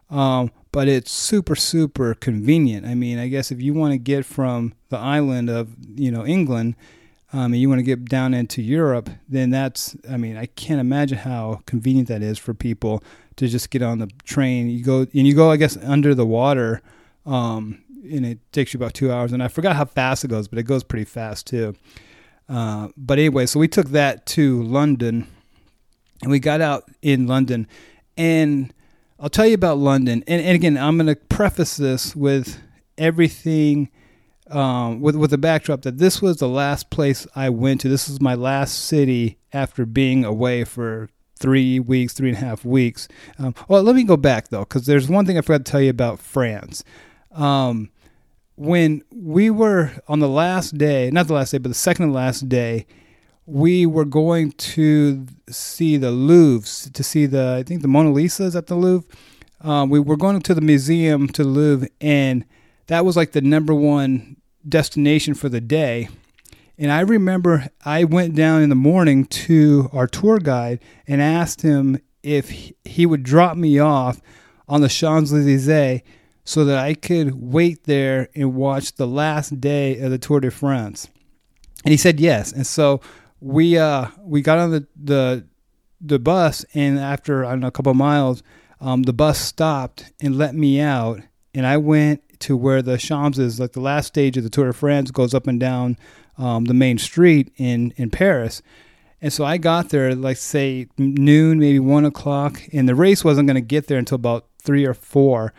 Um, 0.09 0.51
but 0.71 0.87
it's 0.87 1.11
super 1.11 1.55
super 1.55 2.13
convenient. 2.13 2.85
I 2.85 2.95
mean, 2.95 3.19
I 3.19 3.27
guess 3.27 3.51
if 3.51 3.61
you 3.61 3.73
want 3.73 3.93
to 3.93 3.97
get 3.97 4.25
from 4.25 4.73
the 4.89 4.97
island 4.97 5.49
of 5.49 5.69
you 5.95 6.11
know 6.11 6.25
England, 6.25 6.75
um, 7.33 7.51
and 7.51 7.57
you 7.57 7.67
want 7.67 7.79
to 7.79 7.83
get 7.83 8.05
down 8.05 8.33
into 8.33 8.61
Europe, 8.61 9.09
then 9.27 9.49
that's 9.49 9.95
I 10.09 10.17
mean, 10.17 10.37
I 10.37 10.45
can't 10.45 10.79
imagine 10.79 11.17
how 11.19 11.61
convenient 11.65 12.07
that 12.07 12.21
is 12.21 12.37
for 12.37 12.53
people 12.53 13.03
to 13.35 13.47
just 13.47 13.69
get 13.69 13.81
on 13.81 13.99
the 13.99 14.07
train. 14.23 14.69
You 14.69 14.83
go 14.83 15.01
and 15.01 15.27
you 15.27 15.33
go, 15.33 15.51
I 15.51 15.57
guess, 15.57 15.77
under 15.77 16.15
the 16.15 16.25
water. 16.25 16.81
Um, 17.25 17.83
and 18.09 18.25
it 18.25 18.39
takes 18.53 18.73
you 18.73 18.77
about 18.77 18.93
two 18.93 19.11
hours. 19.11 19.33
And 19.33 19.43
I 19.43 19.49
forgot 19.49 19.75
how 19.75 19.85
fast 19.85 20.23
it 20.23 20.29
goes, 20.29 20.47
but 20.47 20.59
it 20.59 20.63
goes 20.63 20.83
pretty 20.83 21.05
fast 21.05 21.47
too. 21.47 21.75
Uh, 22.49 22.89
but 22.95 23.19
anyway, 23.19 23.45
so 23.45 23.59
we 23.59 23.67
took 23.67 23.89
that 23.89 24.25
to 24.25 24.63
London, 24.63 25.27
and 26.21 26.31
we 26.31 26.39
got 26.39 26.61
out 26.61 26.85
in 27.01 27.27
London, 27.27 27.67
and 28.15 28.73
I'll 29.19 29.29
tell 29.29 29.47
you 29.47 29.55
about 29.55 29.77
London. 29.77 30.23
And, 30.27 30.41
and 30.41 30.55
again, 30.55 30.77
I'm 30.77 30.97
going 30.97 31.07
to 31.07 31.15
preface 31.15 31.77
this 31.77 32.15
with 32.15 32.59
everything. 32.97 33.89
Um, 34.49 35.01
with 35.01 35.17
with 35.17 35.31
the 35.31 35.37
backdrop 35.37 35.81
that 35.81 35.97
this 35.97 36.21
was 36.21 36.37
the 36.37 36.47
last 36.47 36.89
place 36.89 37.27
I 37.35 37.49
went 37.49 37.81
to. 37.81 37.89
This 37.89 38.07
is 38.07 38.21
my 38.21 38.33
last 38.33 38.85
city 38.85 39.39
after 39.51 39.85
being 39.85 40.23
away 40.23 40.63
for 40.63 41.09
three 41.37 41.81
weeks, 41.81 42.13
three 42.13 42.29
and 42.29 42.37
a 42.37 42.41
half 42.41 42.63
weeks. 42.63 43.09
Um, 43.37 43.53
well, 43.67 43.83
let 43.83 43.93
me 43.93 44.05
go 44.05 44.15
back 44.15 44.47
though, 44.47 44.61
because 44.61 44.85
there's 44.85 45.09
one 45.09 45.25
thing 45.25 45.37
I 45.37 45.41
forgot 45.41 45.65
to 45.65 45.71
tell 45.71 45.81
you 45.81 45.89
about 45.89 46.19
France. 46.19 46.85
Um, 47.31 47.89
when 48.57 49.03
we 49.11 49.51
were 49.51 49.91
on 50.07 50.19
the 50.19 50.27
last 50.27 50.77
day, 50.77 51.11
not 51.11 51.27
the 51.27 51.33
last 51.33 51.51
day, 51.51 51.59
but 51.59 51.69
the 51.69 51.75
second 51.75 52.07
to 52.07 52.11
last 52.13 52.49
day, 52.49 52.87
we 53.45 53.85
were 53.85 54.03
going 54.03 54.51
to 54.51 55.25
see 55.47 55.95
the 55.95 56.11
Louvre, 56.11 56.91
to 56.91 57.03
see 57.03 57.27
the, 57.27 57.55
I 57.59 57.63
think 57.63 57.83
the 57.83 57.87
Mona 57.87 58.11
Lisa 58.11 58.43
is 58.43 58.55
at 58.55 58.65
the 58.67 58.75
Louvre. 58.75 59.07
Um, 59.61 59.89
we 59.89 59.99
were 59.99 60.17
going 60.17 60.41
to 60.41 60.53
the 60.55 60.61
museum 60.61 61.27
to 61.29 61.43
Louvre, 61.43 61.87
and 62.01 62.45
that 62.87 63.05
was 63.05 63.15
like 63.15 63.31
the 63.31 63.41
number 63.41 63.73
one 63.75 64.37
destination 64.67 65.35
for 65.35 65.49
the 65.49 65.61
day. 65.61 66.09
And 66.79 66.91
I 66.91 67.01
remember 67.01 67.69
I 67.85 68.03
went 68.03 68.35
down 68.35 68.63
in 68.63 68.69
the 68.69 68.75
morning 68.75 69.25
to 69.25 69.89
our 69.93 70.07
tour 70.07 70.39
guide 70.39 70.79
and 71.07 71.21
asked 71.21 71.61
him 71.61 71.99
if 72.23 72.49
he 72.83 73.05
would 73.05 73.23
drop 73.23 73.55
me 73.55 73.79
off 73.79 74.19
on 74.67 74.81
the 74.81 74.89
Champs 74.89 75.31
Elysees 75.31 76.01
so 76.47 76.63
that 76.63 76.77
I 76.77 76.93
could 76.93 77.35
wait 77.35 77.83
there 77.83 78.29
and 78.33 78.55
watch 78.55 78.93
the 78.93 79.05
last 79.05 79.59
day 79.59 79.99
of 79.99 80.11
the 80.11 80.17
Tour 80.17 80.39
de 80.39 80.49
France. 80.49 81.09
And 81.83 81.91
he 81.91 81.97
said 81.97 82.21
yes. 82.21 82.53
And 82.53 82.65
so 82.65 83.01
we 83.41 83.77
uh, 83.77 84.07
we 84.21 84.41
got 84.41 84.57
on 84.57 84.71
the, 84.71 84.87
the 84.95 85.45
the 85.99 86.19
bus, 86.19 86.63
and 86.73 86.97
after 86.97 87.43
I 87.43 87.49
don't 87.49 87.59
know 87.59 87.67
a 87.67 87.71
couple 87.71 87.91
of 87.91 87.97
miles, 87.97 88.43
um, 88.79 89.03
the 89.03 89.11
bus 89.11 89.37
stopped 89.37 90.13
and 90.21 90.37
let 90.37 90.55
me 90.55 90.79
out, 90.79 91.19
and 91.53 91.67
I 91.67 91.75
went 91.75 92.21
to 92.39 92.55
where 92.55 92.81
the 92.81 92.97
Champs 92.97 93.37
is, 93.37 93.59
like 93.59 93.73
the 93.73 93.81
last 93.81 94.07
stage 94.07 94.37
of 94.37 94.43
the 94.43 94.49
Tour 94.49 94.67
de 94.67 94.73
France 94.73 95.11
goes 95.11 95.33
up 95.33 95.47
and 95.47 95.59
down 95.59 95.97
um, 96.37 96.63
the 96.63 96.73
main 96.73 96.97
street 96.97 97.51
in 97.57 97.93
in 97.97 98.09
Paris. 98.09 98.61
And 99.21 99.33
so 99.33 99.43
I 99.43 99.57
got 99.57 99.89
there, 99.89 100.15
like 100.15 100.37
say 100.37 100.87
noon, 100.97 101.59
maybe 101.59 101.79
one 101.79 102.05
o'clock, 102.05 102.61
and 102.71 102.87
the 102.87 102.95
race 102.95 103.25
wasn't 103.25 103.47
going 103.47 103.55
to 103.55 103.61
get 103.61 103.87
there 103.87 103.99
until 103.99 104.15
about 104.15 104.47
three 104.61 104.85
or 104.85 104.93
four. 104.93 105.53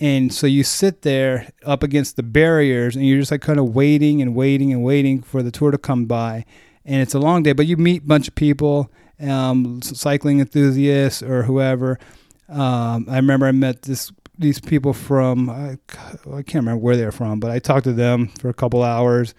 And 0.00 0.32
so 0.32 0.46
you 0.46 0.64
sit 0.64 1.02
there 1.02 1.52
up 1.64 1.82
against 1.82 2.16
the 2.16 2.22
barriers 2.22 2.96
and 2.96 3.06
you're 3.06 3.18
just 3.18 3.30
like 3.30 3.42
kind 3.42 3.60
of 3.60 3.74
waiting 3.74 4.22
and 4.22 4.34
waiting 4.34 4.72
and 4.72 4.82
waiting 4.82 5.20
for 5.20 5.42
the 5.42 5.50
tour 5.50 5.70
to 5.70 5.78
come 5.78 6.06
by. 6.06 6.46
And 6.86 7.02
it's 7.02 7.12
a 7.12 7.18
long 7.18 7.42
day, 7.42 7.52
but 7.52 7.66
you 7.66 7.76
meet 7.76 8.02
a 8.02 8.06
bunch 8.06 8.26
of 8.26 8.34
people, 8.34 8.90
um, 9.20 9.82
cycling 9.82 10.40
enthusiasts 10.40 11.22
or 11.22 11.42
whoever. 11.42 11.98
Um, 12.48 13.06
I 13.10 13.16
remember 13.16 13.46
I 13.46 13.52
met 13.52 13.82
this 13.82 14.10
these 14.38 14.58
people 14.58 14.94
from 14.94 15.50
I, 15.50 15.76
I 16.32 16.42
can't 16.42 16.64
remember 16.64 16.78
where 16.78 16.96
they're 16.96 17.12
from, 17.12 17.38
but 17.38 17.50
I 17.50 17.58
talked 17.58 17.84
to 17.84 17.92
them 17.92 18.28
for 18.28 18.48
a 18.48 18.54
couple 18.54 18.82
hours, 18.82 19.34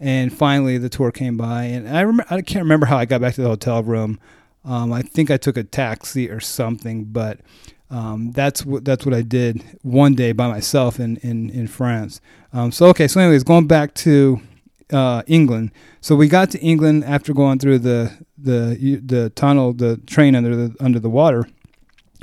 and 0.00 0.36
finally 0.36 0.78
the 0.78 0.88
tour 0.88 1.12
came 1.12 1.36
by. 1.36 1.64
And 1.64 1.86
I 1.94 2.00
remember 2.00 2.24
I 2.30 2.40
can't 2.40 2.64
remember 2.64 2.86
how 2.86 2.96
I 2.96 3.04
got 3.04 3.20
back 3.20 3.34
to 3.34 3.42
the 3.42 3.48
hotel 3.48 3.82
room. 3.82 4.18
Um, 4.64 4.94
I 4.94 5.02
think 5.02 5.30
I 5.30 5.36
took 5.36 5.58
a 5.58 5.62
taxi 5.62 6.30
or 6.30 6.40
something, 6.40 7.04
but 7.04 7.40
um, 7.90 8.32
that's 8.32 8.64
what 8.64 8.84
that's 8.84 9.06
what 9.06 9.14
I 9.14 9.22
did 9.22 9.62
one 9.82 10.14
day 10.14 10.32
by 10.32 10.48
myself 10.48 10.98
in 10.98 11.16
in 11.18 11.50
in 11.50 11.66
France. 11.68 12.20
Um, 12.52 12.72
so 12.72 12.86
okay, 12.86 13.08
so 13.08 13.20
anyways, 13.20 13.44
going 13.44 13.66
back 13.66 13.94
to 13.94 14.40
uh, 14.92 15.22
England. 15.26 15.72
So 16.00 16.14
we 16.16 16.28
got 16.28 16.50
to 16.50 16.60
England 16.60 17.04
after 17.04 17.32
going 17.32 17.58
through 17.58 17.80
the 17.80 18.12
the 18.38 19.00
the 19.04 19.30
tunnel, 19.30 19.72
the 19.72 19.98
train 20.06 20.34
under 20.34 20.54
the 20.54 20.76
under 20.80 20.98
the 20.98 21.10
water, 21.10 21.48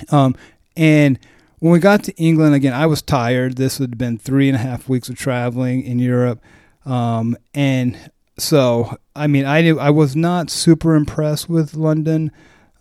um, 0.10 0.36
and 0.76 1.20
when 1.60 1.72
we 1.72 1.80
got 1.80 2.04
to 2.06 2.16
England 2.16 2.56
again, 2.56 2.74
I 2.74 2.86
was 2.86 3.02
tired. 3.02 3.56
This 3.56 3.78
had 3.78 3.98
been 3.98 4.18
three 4.18 4.50
and 4.50 4.56
a 4.56 4.60
half 4.60 4.90
weeks 4.90 5.08
of 5.08 5.18
traveling 5.18 5.84
in 5.84 6.00
Europe, 6.00 6.42
um, 6.86 7.38
and 7.54 8.12
so 8.38 8.98
I 9.16 9.28
mean, 9.28 9.46
I 9.46 9.70
I 9.70 9.90
was 9.90 10.16
not 10.16 10.50
super 10.50 10.96
impressed 10.96 11.50
with 11.50 11.76
London. 11.76 12.32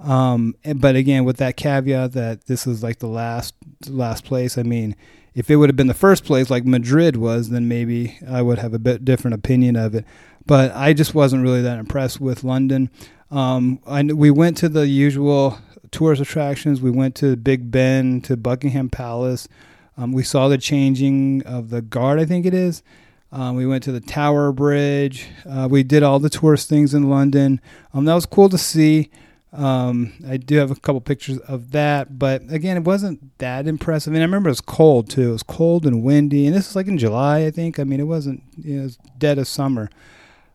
Um, 0.03 0.55
but 0.77 0.97
again, 0.97 1.25
with 1.25 1.37
that 1.39 1.57
caveat 1.57 2.13
that 2.13 2.47
this 2.47 2.67
is 2.67 2.83
like 2.83 2.99
the 2.99 3.09
last 3.09 3.55
last 3.89 4.25
place. 4.25 4.59
I 4.59 4.63
mean, 4.63 4.97
if 5.35 5.51
it 5.51 5.57
would 5.57 5.69
have 5.69 5.77
been 5.77 5.87
the 5.87 5.95
first 5.95 6.25
place 6.25 6.51
like 6.51 6.65
Madrid 6.65 7.17
was, 7.17 7.51
then 7.51 7.69
maybe 7.69 8.19
I 8.29 8.43
would 8.43 8.59
have 8.59 8.75
a 8.75 8.79
bit 8.79 9.05
different 9.05 9.35
opinion 9.35 9.77
of 9.77 9.95
it. 9.95 10.05
But 10.45 10.75
I 10.75 10.93
just 10.93 11.15
wasn't 11.15 11.45
really 11.45 11.63
that 11.63 11.79
impressed 11.79 12.21
with 12.21 12.45
London. 12.45 12.91
Um, 13.31 13.81
I, 13.87 14.03
we 14.03 14.31
went 14.31 14.57
to 14.59 14.69
the 14.69 14.87
usual 14.87 15.59
tourist 15.91 16.21
attractions. 16.21 16.81
We 16.81 16.91
went 16.91 17.15
to 17.17 17.37
Big 17.37 17.71
Ben, 17.71 18.21
to 18.23 18.37
Buckingham 18.37 18.91
Palace. 18.91 19.49
Um, 19.97 20.13
we 20.13 20.23
saw 20.23 20.49
the 20.49 20.59
changing 20.59 21.43
of 21.45 21.71
the 21.71 21.81
guard, 21.81 22.19
I 22.19 22.25
think 22.25 22.45
it 22.45 22.55
is. 22.55 22.83
Um, 23.31 23.57
we 23.57 23.67
went 23.67 23.83
to 23.85 23.93
the 23.93 24.01
Tower 24.01 24.53
Bridge. 24.53 25.29
Uh, 25.49 25.69
we 25.71 25.83
did 25.83 26.03
all 26.03 26.19
the 26.19 26.29
tourist 26.29 26.69
things 26.69 26.93
in 26.93 27.09
London. 27.09 27.61
Um, 27.95 28.05
that 28.05 28.15
was 28.15 28.27
cool 28.27 28.51
to 28.51 28.59
see. 28.59 29.11
Um, 29.53 30.15
I 30.27 30.39
do 30.39 30.57
have 30.57 30.71
a 30.71 30.77
couple 30.77 31.01
pictures 31.03 31.39
of 31.41 31.73
that, 31.73 32.19
but 32.19 32.43
again, 32.51 32.79
it 32.79 32.85
wasn't 32.85 33.37
that 33.39 33.67
impressive. 33.67 34.15
And 34.15 34.23
I 34.23 34.25
remember 34.25 34.49
it 34.49 34.53
was 34.53 34.63
cold 34.63 35.11
too. 35.11 35.29
It 35.29 35.33
was 35.33 35.43
cold 35.43 35.85
and 35.85 36.03
windy, 36.03 36.47
and 36.47 36.57
this 36.57 36.71
is 36.71 36.77
like 36.77 36.87
in 36.87 36.97
July, 36.97 37.45
I 37.45 37.51
think. 37.51 37.79
I 37.79 37.85
mean, 37.85 38.01
it 38.01 38.05
wasn't 38.05 38.43
you 38.57 38.77
know, 38.77 38.81
it 38.81 38.85
was 38.85 38.99
dead 39.19 39.39
of 39.39 39.47
summer. 39.47 39.91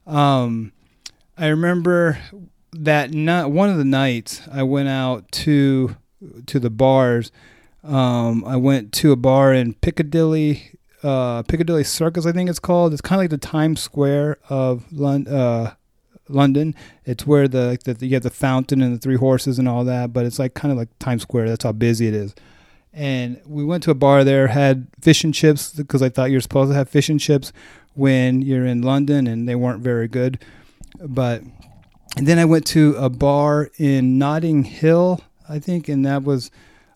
Um, 0.07 0.71
I 1.37 1.47
remember 1.47 2.17
that 2.71 3.11
night, 3.11 3.45
one 3.47 3.69
of 3.69 3.77
the 3.77 3.85
nights 3.85 4.41
I 4.51 4.63
went 4.63 4.89
out 4.89 5.31
to 5.33 5.95
to 6.47 6.59
the 6.59 6.71
bars. 6.71 7.31
Um, 7.83 8.43
I 8.45 8.55
went 8.55 8.91
to 8.93 9.11
a 9.11 9.15
bar 9.15 9.53
in 9.53 9.75
Piccadilly, 9.75 10.71
uh, 11.03 11.43
Piccadilly 11.43 11.83
Circus, 11.83 12.25
I 12.25 12.31
think 12.31 12.49
it's 12.49 12.59
called. 12.59 12.93
It's 12.93 13.01
kind 13.01 13.19
of 13.19 13.23
like 13.23 13.29
the 13.29 13.37
Times 13.37 13.79
Square 13.79 14.39
of 14.49 14.91
London. 14.91 15.33
Uh, 15.33 15.75
London. 16.29 16.75
It's 17.05 17.25
where 17.25 17.47
the, 17.47 17.77
the 17.83 18.05
you 18.05 18.13
have 18.13 18.23
the 18.23 18.29
fountain 18.29 18.81
and 18.81 18.93
the 18.93 18.99
three 18.99 19.17
horses 19.17 19.59
and 19.59 19.67
all 19.67 19.83
that, 19.85 20.13
but 20.13 20.25
it's 20.25 20.39
like 20.39 20.53
kind 20.53 20.71
of 20.71 20.77
like 20.77 20.89
Times 20.99 21.23
Square. 21.23 21.49
That's 21.49 21.63
how 21.63 21.71
busy 21.71 22.07
it 22.07 22.13
is. 22.13 22.35
And 22.93 23.39
we 23.45 23.63
went 23.63 23.83
to 23.83 23.91
a 23.91 23.95
bar 23.95 24.23
there, 24.23 24.47
had 24.47 24.87
fish 25.01 25.23
and 25.23 25.33
chips 25.33 25.71
because 25.71 26.01
I 26.01 26.09
thought 26.09 26.31
you're 26.31 26.41
supposed 26.41 26.71
to 26.71 26.75
have 26.75 26.89
fish 26.89 27.09
and 27.09 27.19
chips 27.19 27.53
when 27.93 28.41
you're 28.41 28.65
in 28.65 28.81
London, 28.81 29.27
and 29.27 29.47
they 29.47 29.55
weren't 29.55 29.81
very 29.81 30.07
good. 30.07 30.43
But 30.99 31.43
and 32.15 32.27
then 32.27 32.39
I 32.39 32.45
went 32.45 32.65
to 32.67 32.95
a 32.97 33.09
bar 33.09 33.69
in 33.77 34.17
Notting 34.17 34.63
Hill, 34.63 35.21
I 35.47 35.59
think, 35.59 35.87
and 35.87 36.05
that 36.05 36.23
was 36.23 36.49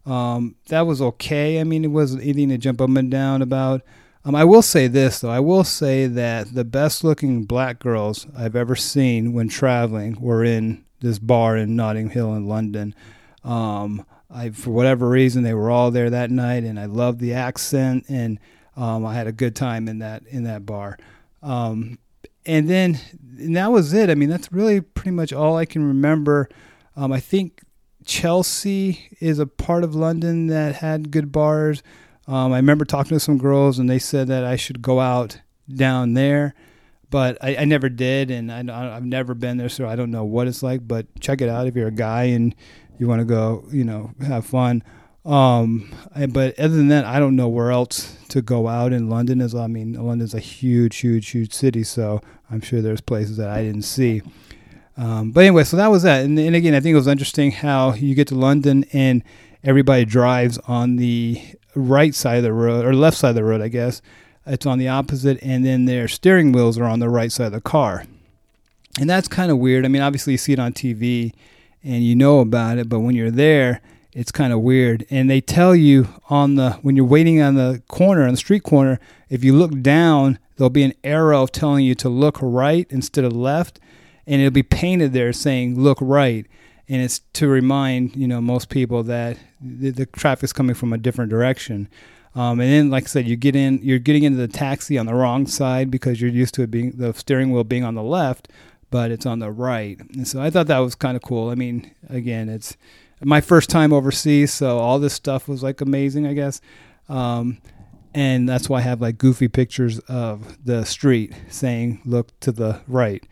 um, 0.06 0.56
that 0.68 0.82
was 0.82 1.02
okay. 1.02 1.60
I 1.60 1.64
mean, 1.64 1.86
it 1.86 1.90
wasn't 1.90 2.24
anything 2.24 2.50
to 2.50 2.58
jump 2.58 2.82
up 2.82 2.90
and 2.90 3.12
down 3.12 3.42
about. 3.42 3.82
Um, 4.24 4.36
I 4.36 4.44
will 4.44 4.62
say 4.62 4.88
this 4.88 5.20
though. 5.20 5.32
I 5.32 5.40
will 5.40 5.64
say 5.64 6.06
that 6.06 6.54
the 6.54 6.64
best 6.64 7.04
looking 7.04 7.44
black 7.44 7.80
girls 7.80 8.28
I've 8.38 8.56
ever 8.56 8.76
seen 8.76 9.34
when 9.34 9.50
traveling 9.50 10.20
were 10.20 10.44
in 10.44 10.86
this 11.00 11.18
bar 11.18 11.58
in 11.58 11.76
Notting 11.76 12.10
Hill 12.10 12.36
in 12.36 12.48
London. 12.48 12.94
Um, 13.44 14.06
I, 14.30 14.52
for 14.52 14.70
whatever 14.70 15.10
reason, 15.10 15.44
they 15.44 15.54
were 15.54 15.72
all 15.72 15.92
there 15.92 16.10
that 16.10 16.32
night, 16.32 16.64
and 16.64 16.80
I 16.80 16.86
loved 16.86 17.20
the 17.20 17.34
accent, 17.34 18.06
and 18.08 18.40
um, 18.78 19.06
I 19.06 19.14
had 19.14 19.28
a 19.28 19.32
good 19.32 19.56
time 19.56 19.88
in 19.88 20.00
that 20.00 20.24
in 20.28 20.44
that 20.44 20.66
bar. 20.66 20.98
Um, 21.42 21.98
and 22.46 22.70
then 22.70 23.00
and 23.40 23.56
that 23.56 23.72
was 23.72 23.94
it. 23.94 24.10
I 24.10 24.16
mean, 24.16 24.30
that's 24.30 24.52
really 24.52 24.82
pretty 24.82 25.12
much 25.12 25.34
all 25.34 25.58
I 25.58 25.66
can 25.66 25.86
remember. 25.86 26.48
Um, 26.96 27.12
I 27.12 27.20
think 27.20 27.62
Chelsea 28.06 29.10
is 29.20 29.40
a 29.40 29.48
part 29.48 29.84
of 29.84 29.96
London 29.96 30.48
that 30.48 30.76
had 30.76 31.12
good 31.12 31.32
bars. 31.32 31.82
Um, 32.28 32.54
I 32.54 32.58
remember 32.58 32.86
talking 32.86 33.16
to 33.16 33.20
some 33.20 33.38
girls, 33.38 33.80
and 33.80 33.90
they 33.90 34.00
said 34.00 34.28
that 34.28 34.44
I 34.44 34.56
should 34.56 34.82
go 34.82 35.00
out 35.00 35.42
down 35.74 36.14
there, 36.14 36.54
but 37.10 37.38
I, 37.42 37.58
I 37.58 37.66
never 37.66 37.90
did, 37.90 38.32
and 38.32 38.52
I, 38.52 38.96
I've 38.96 39.06
never 39.06 39.34
been 39.34 39.58
there, 39.58 39.70
so 39.70 39.88
I 39.88 39.96
don't 39.96 40.12
know 40.12 40.24
what 40.24 40.48
it's 40.48 40.64
like. 40.64 40.88
But 40.88 41.08
check 41.20 41.42
it 41.42 41.50
out 41.50 41.68
if 41.68 41.76
you're 41.76 41.88
a 41.88 41.92
guy 41.92 42.24
and 42.26 42.56
you 43.00 43.08
want 43.08 43.20
to 43.20 43.26
go, 43.26 43.66
you 43.72 43.84
know, 43.84 44.12
have 44.26 44.46
fun. 44.46 44.84
Um, 45.26 45.94
but 46.30 46.58
other 46.58 46.76
than 46.76 46.88
that, 46.88 47.06
I 47.06 47.20
don't 47.20 47.36
know 47.36 47.48
where 47.48 47.72
else 47.72 48.18
to 48.30 48.42
go 48.42 48.68
out 48.68 48.94
in 48.94 49.10
London. 49.10 49.42
Is 49.42 49.54
I 49.54 49.68
mean, 49.68 49.94
London's 49.94 50.34
a 50.34 50.40
huge, 50.40 50.98
huge, 50.98 51.30
huge 51.30 51.54
city, 51.54 51.84
so 51.84 52.22
I'm 52.50 52.62
sure 52.62 52.82
there's 52.82 53.02
places 53.02 53.38
that 53.38 53.50
I 53.50 53.64
didn't 53.64 53.84
see. 53.84 54.22
Um, 54.98 55.32
but 55.32 55.42
anyway, 55.42 55.64
so 55.64 55.78
that 55.78 55.88
was 55.88 56.04
that. 56.04 56.24
And, 56.24 56.38
and 56.38 56.56
again, 56.56 56.76
I 56.76 56.80
think 56.80 56.94
it 56.94 56.98
was 56.98 57.08
interesting 57.08 57.52
how 57.52 57.94
you 57.94 58.14
get 58.14 58.28
to 58.28 58.36
London 58.36 58.86
and 58.94 59.24
everybody 59.64 60.06
drives 60.06 60.58
on 60.68 60.98
the 60.98 61.42
right 61.76 62.14
side 62.14 62.38
of 62.38 62.44
the 62.44 62.54
road 62.54 62.86
or 62.86 62.94
left 62.94 63.18
side 63.18 63.30
of 63.30 63.36
the 63.36 63.44
road, 63.44 63.62
I 63.62 63.68
guess. 63.68 64.02
It's 64.46 64.66
on 64.66 64.80
the 64.80 64.88
opposite, 64.88 65.40
and 65.44 65.66
then 65.66 65.86
their 65.86 66.08
steering 66.08 66.52
wheels 66.52 66.78
are 66.78 66.86
on 66.86 67.00
the 67.00 67.10
right 67.10 67.32
side 67.32 67.48
of 67.48 67.52
the 67.52 67.62
car. 67.62 68.06
And 69.00 69.10
that's 69.10 69.28
kind 69.28 69.52
of 69.52 69.58
weird. 69.58 69.86
I 69.86 69.88
mean, 69.88 70.02
obviously, 70.02 70.34
you 70.34 70.38
see 70.38 70.54
it 70.54 70.60
on 70.60 70.74
TV 70.74 71.34
and 71.84 72.04
you 72.04 72.16
know 72.16 72.40
about 72.40 72.78
it, 72.78 72.90
but 72.90 73.00
when 73.00 73.16
you're 73.16 73.32
there, 73.32 73.82
it's 74.14 74.32
kind 74.32 74.52
of 74.52 74.60
weird. 74.60 75.06
And 75.10 75.30
they 75.30 75.42
tell 75.42 75.76
you 75.76 76.08
on 76.30 76.56
the 76.56 76.72
when 76.82 76.96
you're 76.96 77.06
waiting 77.06 77.42
on 77.42 77.56
the 77.56 77.82
corner, 77.88 78.24
on 78.24 78.32
the 78.32 78.38
street 78.38 78.64
corner, 78.64 79.00
if 79.30 79.44
you 79.44 79.54
look 79.54 79.82
down, 79.82 80.40
there'll 80.58 80.70
be 80.70 80.84
an 80.84 80.94
arrow 81.04 81.48
telling 81.48 81.86
you 81.86 81.96
to 81.96 82.10
look 82.10 82.38
right 82.42 82.86
instead 82.90 83.24
of 83.24 83.34
left, 83.34 83.80
and 84.28 84.42
it'll 84.42 84.52
be 84.52 84.64
painted 84.64 85.14
there 85.14 85.32
saying 85.32 85.80
"look 85.80 85.98
right." 86.02 86.46
And 86.92 87.02
it's 87.02 87.20
to 87.34 87.48
remind 87.48 88.16
you 88.18 88.28
know 88.28 88.42
most 88.42 88.70
people 88.70 89.02
that 89.04 89.38
the, 89.62 89.92
the 89.92 90.06
traffic's 90.06 90.52
coming 90.52 90.76
from 90.76 90.92
a 90.92 90.98
different 90.98 91.30
direction. 91.32 91.88
Um, 92.36 92.60
and 92.60 92.72
then, 92.72 92.90
like 92.90 93.06
I 93.06 93.08
said, 93.08 93.28
you 93.28 93.36
get 93.36 93.56
in, 93.56 93.80
you're 93.82 94.00
getting 94.00 94.24
into 94.24 94.38
the 94.38 94.48
taxi 94.48 94.98
on 94.98 95.06
the 95.06 95.14
wrong 95.14 95.48
side 95.48 95.92
because 95.92 96.22
you're 96.22 96.30
used 96.30 96.54
to 96.56 96.64
it 96.64 96.72
being 96.72 96.92
the 96.92 97.14
steering 97.14 97.52
wheel 97.52 97.64
being 97.64 97.84
on 97.84 97.96
the 97.96 98.04
left, 98.04 98.50
but 98.90 99.12
it's 99.12 99.26
on 99.26 99.40
the 99.40 99.52
right. 99.52 100.00
And 100.14 100.28
so 100.28 100.42
I 100.42 100.50
thought 100.50 100.68
that 100.68 100.80
was 100.80 100.96
kind 100.96 101.18
of 101.18 101.24
cool. 101.24 101.50
I 101.50 101.56
mean, 101.56 101.92
again, 102.10 102.48
it's 102.48 102.78
my 103.22 103.42
first 103.42 103.70
time 103.70 103.92
overseas, 103.92 104.54
so 104.54 104.80
all 104.80 104.98
this 104.98 105.14
stuff 105.14 105.48
was 105.48 105.62
like 105.62 105.82
amazing, 105.82 106.26
I 106.26 106.34
guess. 106.34 106.62
Um, 107.10 107.58
and 108.14 108.48
that's 108.48 108.70
why 108.70 108.80
I 108.80 108.82
have 108.82 109.02
like 109.02 109.18
goofy 109.18 109.48
pictures 109.48 110.00
of 110.00 110.58
the 110.66 110.86
street 110.86 111.34
saying 111.50 112.02
"look 112.06 112.38
to 112.42 112.52
the 112.52 112.82
right." 112.88 113.26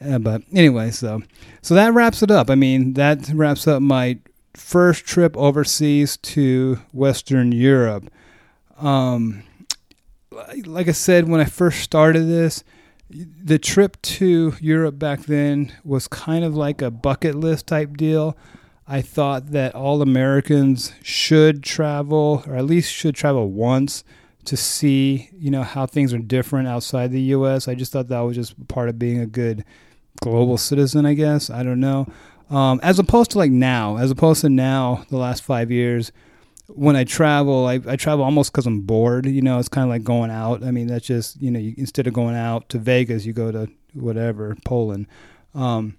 Uh, 0.00 0.18
but 0.18 0.42
anyway, 0.52 0.90
so 0.90 1.22
so 1.62 1.74
that 1.74 1.94
wraps 1.94 2.22
it 2.22 2.30
up. 2.30 2.50
I 2.50 2.54
mean, 2.54 2.94
that 2.94 3.28
wraps 3.30 3.66
up 3.66 3.82
my 3.82 4.18
first 4.54 5.04
trip 5.04 5.36
overseas 5.36 6.16
to 6.18 6.78
Western 6.92 7.52
Europe. 7.52 8.10
Um, 8.78 9.42
like 10.64 10.88
I 10.88 10.92
said 10.92 11.28
when 11.28 11.40
I 11.40 11.44
first 11.44 11.80
started 11.80 12.24
this, 12.24 12.62
the 13.10 13.58
trip 13.58 14.00
to 14.02 14.54
Europe 14.60 14.98
back 14.98 15.22
then 15.22 15.72
was 15.84 16.08
kind 16.08 16.44
of 16.44 16.54
like 16.54 16.82
a 16.82 16.90
bucket 16.90 17.34
list 17.34 17.66
type 17.66 17.96
deal. 17.96 18.36
I 18.88 19.00
thought 19.02 19.50
that 19.50 19.74
all 19.74 20.02
Americans 20.02 20.92
should 21.02 21.62
travel, 21.62 22.44
or 22.46 22.56
at 22.56 22.66
least 22.66 22.92
should 22.92 23.14
travel 23.14 23.50
once 23.50 24.04
to 24.44 24.56
see, 24.56 25.28
you 25.36 25.50
know, 25.50 25.64
how 25.64 25.86
things 25.86 26.14
are 26.14 26.18
different 26.18 26.68
outside 26.68 27.10
the 27.10 27.20
U.S. 27.20 27.66
I 27.66 27.74
just 27.74 27.92
thought 27.92 28.08
that 28.08 28.20
was 28.20 28.36
just 28.36 28.68
part 28.68 28.88
of 28.88 28.98
being 28.98 29.18
a 29.18 29.26
good 29.26 29.64
global 30.20 30.58
citizen, 30.58 31.06
I 31.06 31.14
guess. 31.14 31.50
I 31.50 31.62
don't 31.62 31.80
know. 31.80 32.06
Um, 32.50 32.78
as 32.82 32.98
opposed 32.98 33.32
to 33.32 33.38
like 33.38 33.50
now, 33.50 33.96
as 33.96 34.10
opposed 34.10 34.42
to 34.42 34.48
now, 34.48 35.04
the 35.10 35.16
last 35.16 35.42
five 35.42 35.70
years, 35.70 36.12
when 36.68 36.96
I 36.96 37.04
travel, 37.04 37.66
I, 37.66 37.80
I 37.86 37.96
travel 37.96 38.24
almost 38.24 38.52
because 38.52 38.66
I'm 38.66 38.80
bored. 38.80 39.26
You 39.26 39.42
know, 39.42 39.58
it's 39.58 39.68
kind 39.68 39.84
of 39.84 39.90
like 39.90 40.04
going 40.04 40.30
out. 40.30 40.62
I 40.62 40.70
mean, 40.70 40.86
that's 40.86 41.06
just 41.06 41.40
you 41.40 41.50
know, 41.50 41.58
you, 41.58 41.74
instead 41.76 42.06
of 42.06 42.12
going 42.12 42.36
out 42.36 42.68
to 42.70 42.78
Vegas, 42.78 43.24
you 43.24 43.32
go 43.32 43.50
to 43.50 43.68
whatever 43.94 44.56
Poland. 44.64 45.06
Um, 45.54 45.96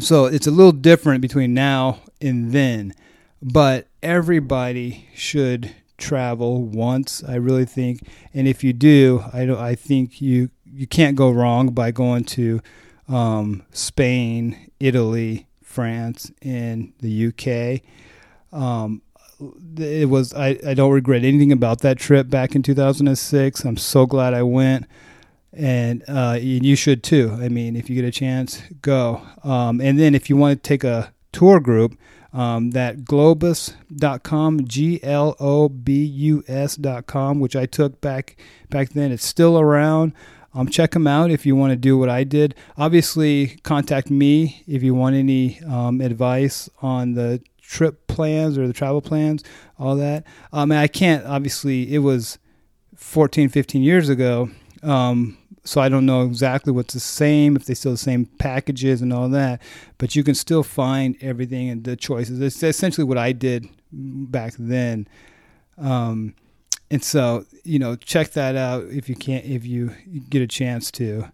so 0.00 0.26
it's 0.26 0.46
a 0.46 0.50
little 0.50 0.72
different 0.72 1.22
between 1.22 1.54
now 1.54 2.00
and 2.20 2.52
then, 2.52 2.94
but 3.40 3.86
everybody 4.02 5.08
should 5.14 5.74
travel 5.96 6.62
once. 6.62 7.24
I 7.24 7.36
really 7.36 7.64
think, 7.64 8.02
and 8.34 8.46
if 8.48 8.62
you 8.64 8.72
do, 8.72 9.24
I. 9.32 9.42
I 9.42 9.74
think 9.74 10.20
you 10.20 10.50
you 10.64 10.86
can't 10.86 11.16
go 11.16 11.30
wrong 11.30 11.70
by 11.70 11.90
going 11.90 12.24
to 12.24 12.60
um, 13.08 13.62
Spain, 13.72 14.70
Italy, 14.80 15.46
France, 15.62 16.30
and 16.42 16.92
the 17.00 17.28
UK. 17.28 17.82
Um, 18.52 19.02
it 19.76 20.08
was 20.08 20.34
I, 20.34 20.58
I 20.66 20.74
don't 20.74 20.92
regret 20.92 21.24
anything 21.24 21.52
about 21.52 21.80
that 21.80 21.98
trip 21.98 22.28
back 22.28 22.54
in 22.54 22.62
2006. 22.62 23.64
I'm 23.64 23.76
so 23.76 24.06
glad 24.06 24.34
I 24.34 24.42
went 24.42 24.86
and 25.52 26.04
uh, 26.06 26.38
you 26.40 26.76
should 26.76 27.02
too. 27.02 27.36
I 27.40 27.48
mean, 27.48 27.76
if 27.76 27.88
you 27.88 27.96
get 27.96 28.04
a 28.04 28.12
chance, 28.12 28.62
go. 28.82 29.22
Um, 29.42 29.80
and 29.80 29.98
then 29.98 30.14
if 30.14 30.28
you 30.28 30.36
want 30.36 30.62
to 30.62 30.68
take 30.68 30.84
a 30.84 31.12
tour 31.32 31.60
group, 31.60 31.98
um, 32.32 32.70
that 32.72 32.98
globus.com, 32.98 34.66
G 34.68 35.00
L 35.02 35.34
O 35.40 35.68
B 35.68 36.04
U 36.04 36.44
S.com, 36.46 37.40
which 37.40 37.56
I 37.56 37.66
took 37.66 38.00
back 38.00 38.36
back 38.68 38.90
then. 38.90 39.10
It's 39.10 39.24
still 39.24 39.58
around. 39.58 40.12
Um, 40.54 40.68
check 40.68 40.92
them 40.92 41.06
out 41.06 41.30
if 41.30 41.44
you 41.44 41.54
want 41.54 41.72
to 41.72 41.76
do 41.76 41.98
what 41.98 42.08
I 42.08 42.24
did. 42.24 42.54
Obviously, 42.76 43.58
contact 43.62 44.10
me 44.10 44.62
if 44.66 44.82
you 44.82 44.94
want 44.94 45.14
any 45.14 45.60
um, 45.62 46.00
advice 46.00 46.70
on 46.80 47.12
the 47.14 47.42
trip 47.60 48.06
plans 48.06 48.56
or 48.56 48.66
the 48.66 48.72
travel 48.72 49.02
plans, 49.02 49.44
all 49.78 49.94
that. 49.96 50.24
Um, 50.52 50.72
I 50.72 50.88
can't, 50.88 51.24
obviously, 51.26 51.94
it 51.94 51.98
was 51.98 52.38
14, 52.96 53.48
15 53.50 53.82
years 53.82 54.08
ago. 54.08 54.50
Um, 54.82 55.36
so 55.64 55.82
I 55.82 55.90
don't 55.90 56.06
know 56.06 56.22
exactly 56.22 56.72
what's 56.72 56.94
the 56.94 57.00
same, 57.00 57.54
if 57.54 57.66
they 57.66 57.74
still 57.74 57.92
the 57.92 57.98
same 57.98 58.24
packages 58.24 59.02
and 59.02 59.12
all 59.12 59.28
that, 59.28 59.60
but 59.98 60.16
you 60.16 60.24
can 60.24 60.34
still 60.34 60.62
find 60.62 61.14
everything 61.20 61.68
and 61.68 61.84
the 61.84 61.94
choices. 61.94 62.40
It's 62.40 62.62
essentially 62.62 63.04
what 63.04 63.18
I 63.18 63.32
did 63.32 63.68
back 63.92 64.54
then. 64.58 65.06
Um, 65.76 66.34
and 66.90 67.02
so, 67.02 67.44
you 67.64 67.78
know, 67.78 67.96
check 67.96 68.30
that 68.32 68.56
out 68.56 68.84
if 68.84 69.08
you 69.08 69.14
can't, 69.14 69.44
if 69.44 69.66
you 69.66 69.92
get 70.30 70.42
a 70.42 70.46
chance 70.46 70.90
to. 70.92 71.30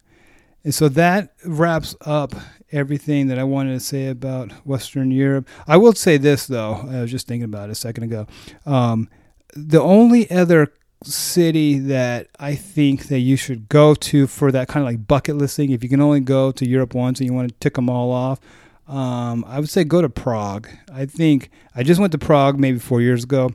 And 0.64 0.75
so 0.75 0.88
that 0.88 1.35
wraps 1.45 1.95
up 2.01 2.35
everything 2.73 3.27
that 3.29 3.38
I 3.38 3.45
wanted 3.45 3.75
to 3.75 3.81
say 3.81 4.09
about 4.09 4.51
Western 4.67 5.11
Europe. 5.11 5.47
I 5.67 5.77
will 5.77 5.93
say 5.93 6.17
this, 6.17 6.47
though. 6.47 6.87
I 6.90 7.03
was 7.03 7.11
just 7.11 7.29
thinking 7.29 7.45
about 7.45 7.69
it 7.69 7.73
a 7.73 7.77
second 7.77 8.05
ago. 8.05 8.27
Um, 8.64 9.09
the 9.55 9.81
only 9.81 10.29
other 10.31 10.73
city 11.05 11.79
that 11.79 12.29
I 12.40 12.55
think 12.55 13.09
that 13.09 13.19
you 13.19 13.37
should 13.37 13.69
go 13.69 13.95
to 13.95 14.27
for 14.27 14.51
that 14.53 14.69
kind 14.69 14.83
of 14.83 14.90
like 14.90 15.07
bucket 15.07 15.37
listing. 15.37 15.71
If 15.71 15.83
you 15.83 15.90
can 15.90 16.01
only 16.01 16.21
go 16.21 16.51
to 16.53 16.67
Europe 16.67 16.95
once 16.95 17.21
and 17.21 17.29
you 17.29 17.35
want 17.35 17.49
to 17.49 17.55
tick 17.61 17.75
them 17.75 17.90
all 17.90 18.11
off, 18.11 18.40
um, 18.88 19.45
I 19.47 19.61
would 19.61 19.69
say 19.69 19.85
go 19.85 20.03
to 20.03 20.09
Prague. 20.09 20.69
I 20.93 21.07
think 21.07 21.51
I 21.75 21.83
just 21.83 22.01
went 22.01 22.12
to 22.12 22.19
Prague 22.19 22.59
maybe 22.59 22.79
four 22.79 23.01
years 23.01 23.25
ago, 23.25 23.51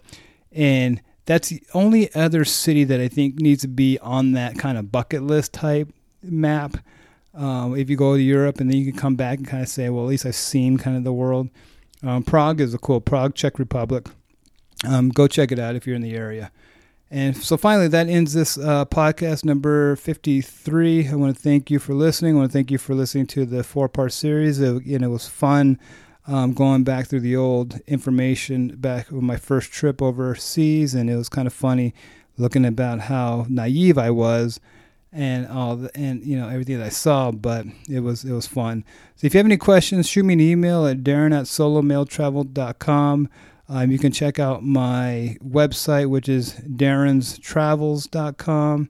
and 0.51 1.01
that's 1.29 1.49
the 1.49 1.61
only 1.75 2.11
other 2.15 2.43
city 2.43 2.83
that 2.85 2.99
I 2.99 3.07
think 3.07 3.35
needs 3.35 3.61
to 3.61 3.67
be 3.67 3.99
on 3.99 4.31
that 4.31 4.57
kind 4.57 4.79
of 4.79 4.91
bucket 4.91 5.21
list 5.21 5.53
type 5.53 5.93
map. 6.23 6.77
Um, 7.35 7.77
if 7.77 7.87
you 7.87 7.95
go 7.95 8.15
to 8.15 8.19
Europe 8.21 8.59
and 8.59 8.67
then 8.67 8.79
you 8.79 8.91
can 8.91 8.99
come 8.99 9.15
back 9.15 9.37
and 9.37 9.47
kind 9.47 9.61
of 9.61 9.69
say, 9.69 9.89
well, 9.89 10.05
at 10.05 10.07
least 10.09 10.25
I've 10.25 10.33
seen 10.33 10.79
kind 10.79 10.97
of 10.97 11.03
the 11.03 11.13
world. 11.13 11.49
Um, 12.01 12.23
Prague 12.23 12.59
is 12.59 12.73
a 12.73 12.79
cool 12.79 12.99
Prague, 12.99 13.35
Czech 13.35 13.59
Republic. 13.59 14.07
Um, 14.87 15.09
go 15.09 15.27
check 15.27 15.51
it 15.51 15.59
out 15.59 15.75
if 15.75 15.85
you're 15.85 15.95
in 15.95 16.01
the 16.01 16.15
area. 16.15 16.51
And 17.11 17.37
so 17.37 17.57
finally, 17.57 17.89
that 17.89 18.09
ends 18.09 18.33
this 18.33 18.57
uh, 18.57 18.85
podcast 18.85 19.45
number 19.45 19.97
53. 19.97 21.09
I 21.09 21.13
want 21.13 21.35
to 21.35 21.39
thank 21.39 21.69
you 21.69 21.77
for 21.77 21.93
listening. 21.93 22.37
I 22.37 22.39
want 22.39 22.51
to 22.51 22.57
thank 22.57 22.71
you 22.71 22.79
for 22.79 22.95
listening 22.95 23.27
to 23.27 23.45
the 23.45 23.63
four 23.63 23.87
part 23.87 24.13
series. 24.13 24.59
It, 24.59 24.83
know, 24.83 25.07
it 25.07 25.11
was 25.11 25.27
fun 25.27 25.77
um, 26.29 26.53
going 26.53 26.83
back 26.83 27.07
through 27.07 27.21
the 27.21 27.35
old 27.35 27.79
information 27.87 28.75
back 28.77 29.09
with 29.09 29.23
my 29.23 29.37
first 29.37 29.71
trip 29.71 29.99
overseas. 29.99 30.93
And 30.93 31.09
it 31.09 31.15
was 31.15 31.27
kind 31.27 31.47
of 31.47 31.53
funny 31.53 31.95
looking 32.37 32.65
about 32.65 32.99
how 33.01 33.47
naive 33.49 33.97
I 33.97 34.11
was 34.11 34.59
and 35.11 35.47
all 35.47 35.75
the, 35.75 35.89
and 35.95 36.23
you 36.23 36.37
know 36.37 36.47
everything 36.47 36.77
that 36.77 36.85
I 36.85 36.89
saw, 36.89 37.31
but 37.31 37.65
it 37.89 38.01
was 38.01 38.23
it 38.23 38.31
was 38.31 38.45
fun. 38.45 38.85
So 39.15 39.25
if 39.25 39.33
you 39.33 39.39
have 39.39 39.47
any 39.47 39.57
questions, 39.57 40.07
shoot 40.07 40.23
me 40.23 40.33
an 40.33 40.39
email 40.39 40.85
at 40.85 40.99
darren 40.99 41.35
at 41.35 41.45
solomaletravel.com. 41.45 43.27
Um, 43.67 43.91
you 43.91 43.97
can 43.97 44.11
check 44.11 44.37
out 44.37 44.63
my 44.63 45.35
website, 45.43 46.09
which 46.09 46.29
is 46.29 46.53
darrenstravels.com, 46.55 48.89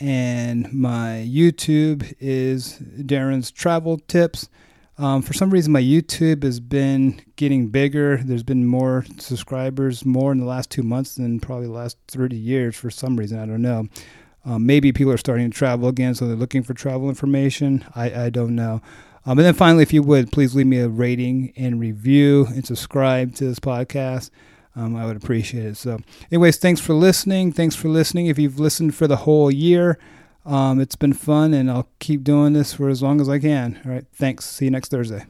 and 0.00 0.72
my 0.72 1.24
YouTube 1.28 2.12
is 2.18 2.80
Darren's 2.80 3.52
Travel 3.52 4.00
Tips. 4.08 4.48
Um, 4.96 5.22
for 5.22 5.32
some 5.32 5.50
reason, 5.50 5.72
my 5.72 5.82
YouTube 5.82 6.44
has 6.44 6.60
been 6.60 7.20
getting 7.36 7.68
bigger. 7.68 8.18
There's 8.18 8.44
been 8.44 8.64
more 8.64 9.04
subscribers, 9.18 10.04
more 10.04 10.30
in 10.30 10.38
the 10.38 10.44
last 10.44 10.70
two 10.70 10.84
months 10.84 11.16
than 11.16 11.40
probably 11.40 11.66
the 11.66 11.72
last 11.72 11.98
30 12.08 12.36
years 12.36 12.76
for 12.76 12.90
some 12.90 13.16
reason. 13.16 13.40
I 13.40 13.46
don't 13.46 13.62
know. 13.62 13.88
Um, 14.44 14.66
maybe 14.66 14.92
people 14.92 15.12
are 15.12 15.18
starting 15.18 15.50
to 15.50 15.56
travel 15.56 15.88
again, 15.88 16.14
so 16.14 16.26
they're 16.26 16.36
looking 16.36 16.62
for 16.62 16.74
travel 16.74 17.08
information. 17.08 17.84
I, 17.94 18.26
I 18.26 18.30
don't 18.30 18.54
know. 18.54 18.82
Um, 19.26 19.38
and 19.38 19.46
then 19.46 19.54
finally, 19.54 19.82
if 19.82 19.92
you 19.92 20.02
would, 20.02 20.30
please 20.30 20.54
leave 20.54 20.66
me 20.66 20.78
a 20.78 20.88
rating 20.88 21.52
and 21.56 21.80
review 21.80 22.46
and 22.48 22.64
subscribe 22.64 23.34
to 23.36 23.44
this 23.46 23.58
podcast. 23.58 24.30
Um, 24.76 24.96
I 24.96 25.06
would 25.06 25.16
appreciate 25.16 25.64
it. 25.64 25.76
So, 25.76 25.98
anyways, 26.30 26.58
thanks 26.58 26.80
for 26.80 26.94
listening. 26.94 27.52
Thanks 27.52 27.74
for 27.74 27.88
listening. 27.88 28.26
If 28.26 28.38
you've 28.38 28.60
listened 28.60 28.94
for 28.94 29.06
the 29.06 29.16
whole 29.16 29.50
year, 29.50 29.98
um, 30.44 30.80
it's 30.80 30.96
been 30.96 31.12
fun, 31.12 31.54
and 31.54 31.70
I'll 31.70 31.88
keep 31.98 32.24
doing 32.24 32.52
this 32.52 32.74
for 32.74 32.88
as 32.88 33.02
long 33.02 33.20
as 33.20 33.28
I 33.28 33.38
can. 33.38 33.80
All 33.84 33.92
right. 33.92 34.04
Thanks. 34.14 34.44
See 34.44 34.66
you 34.66 34.70
next 34.70 34.90
Thursday. 34.90 35.24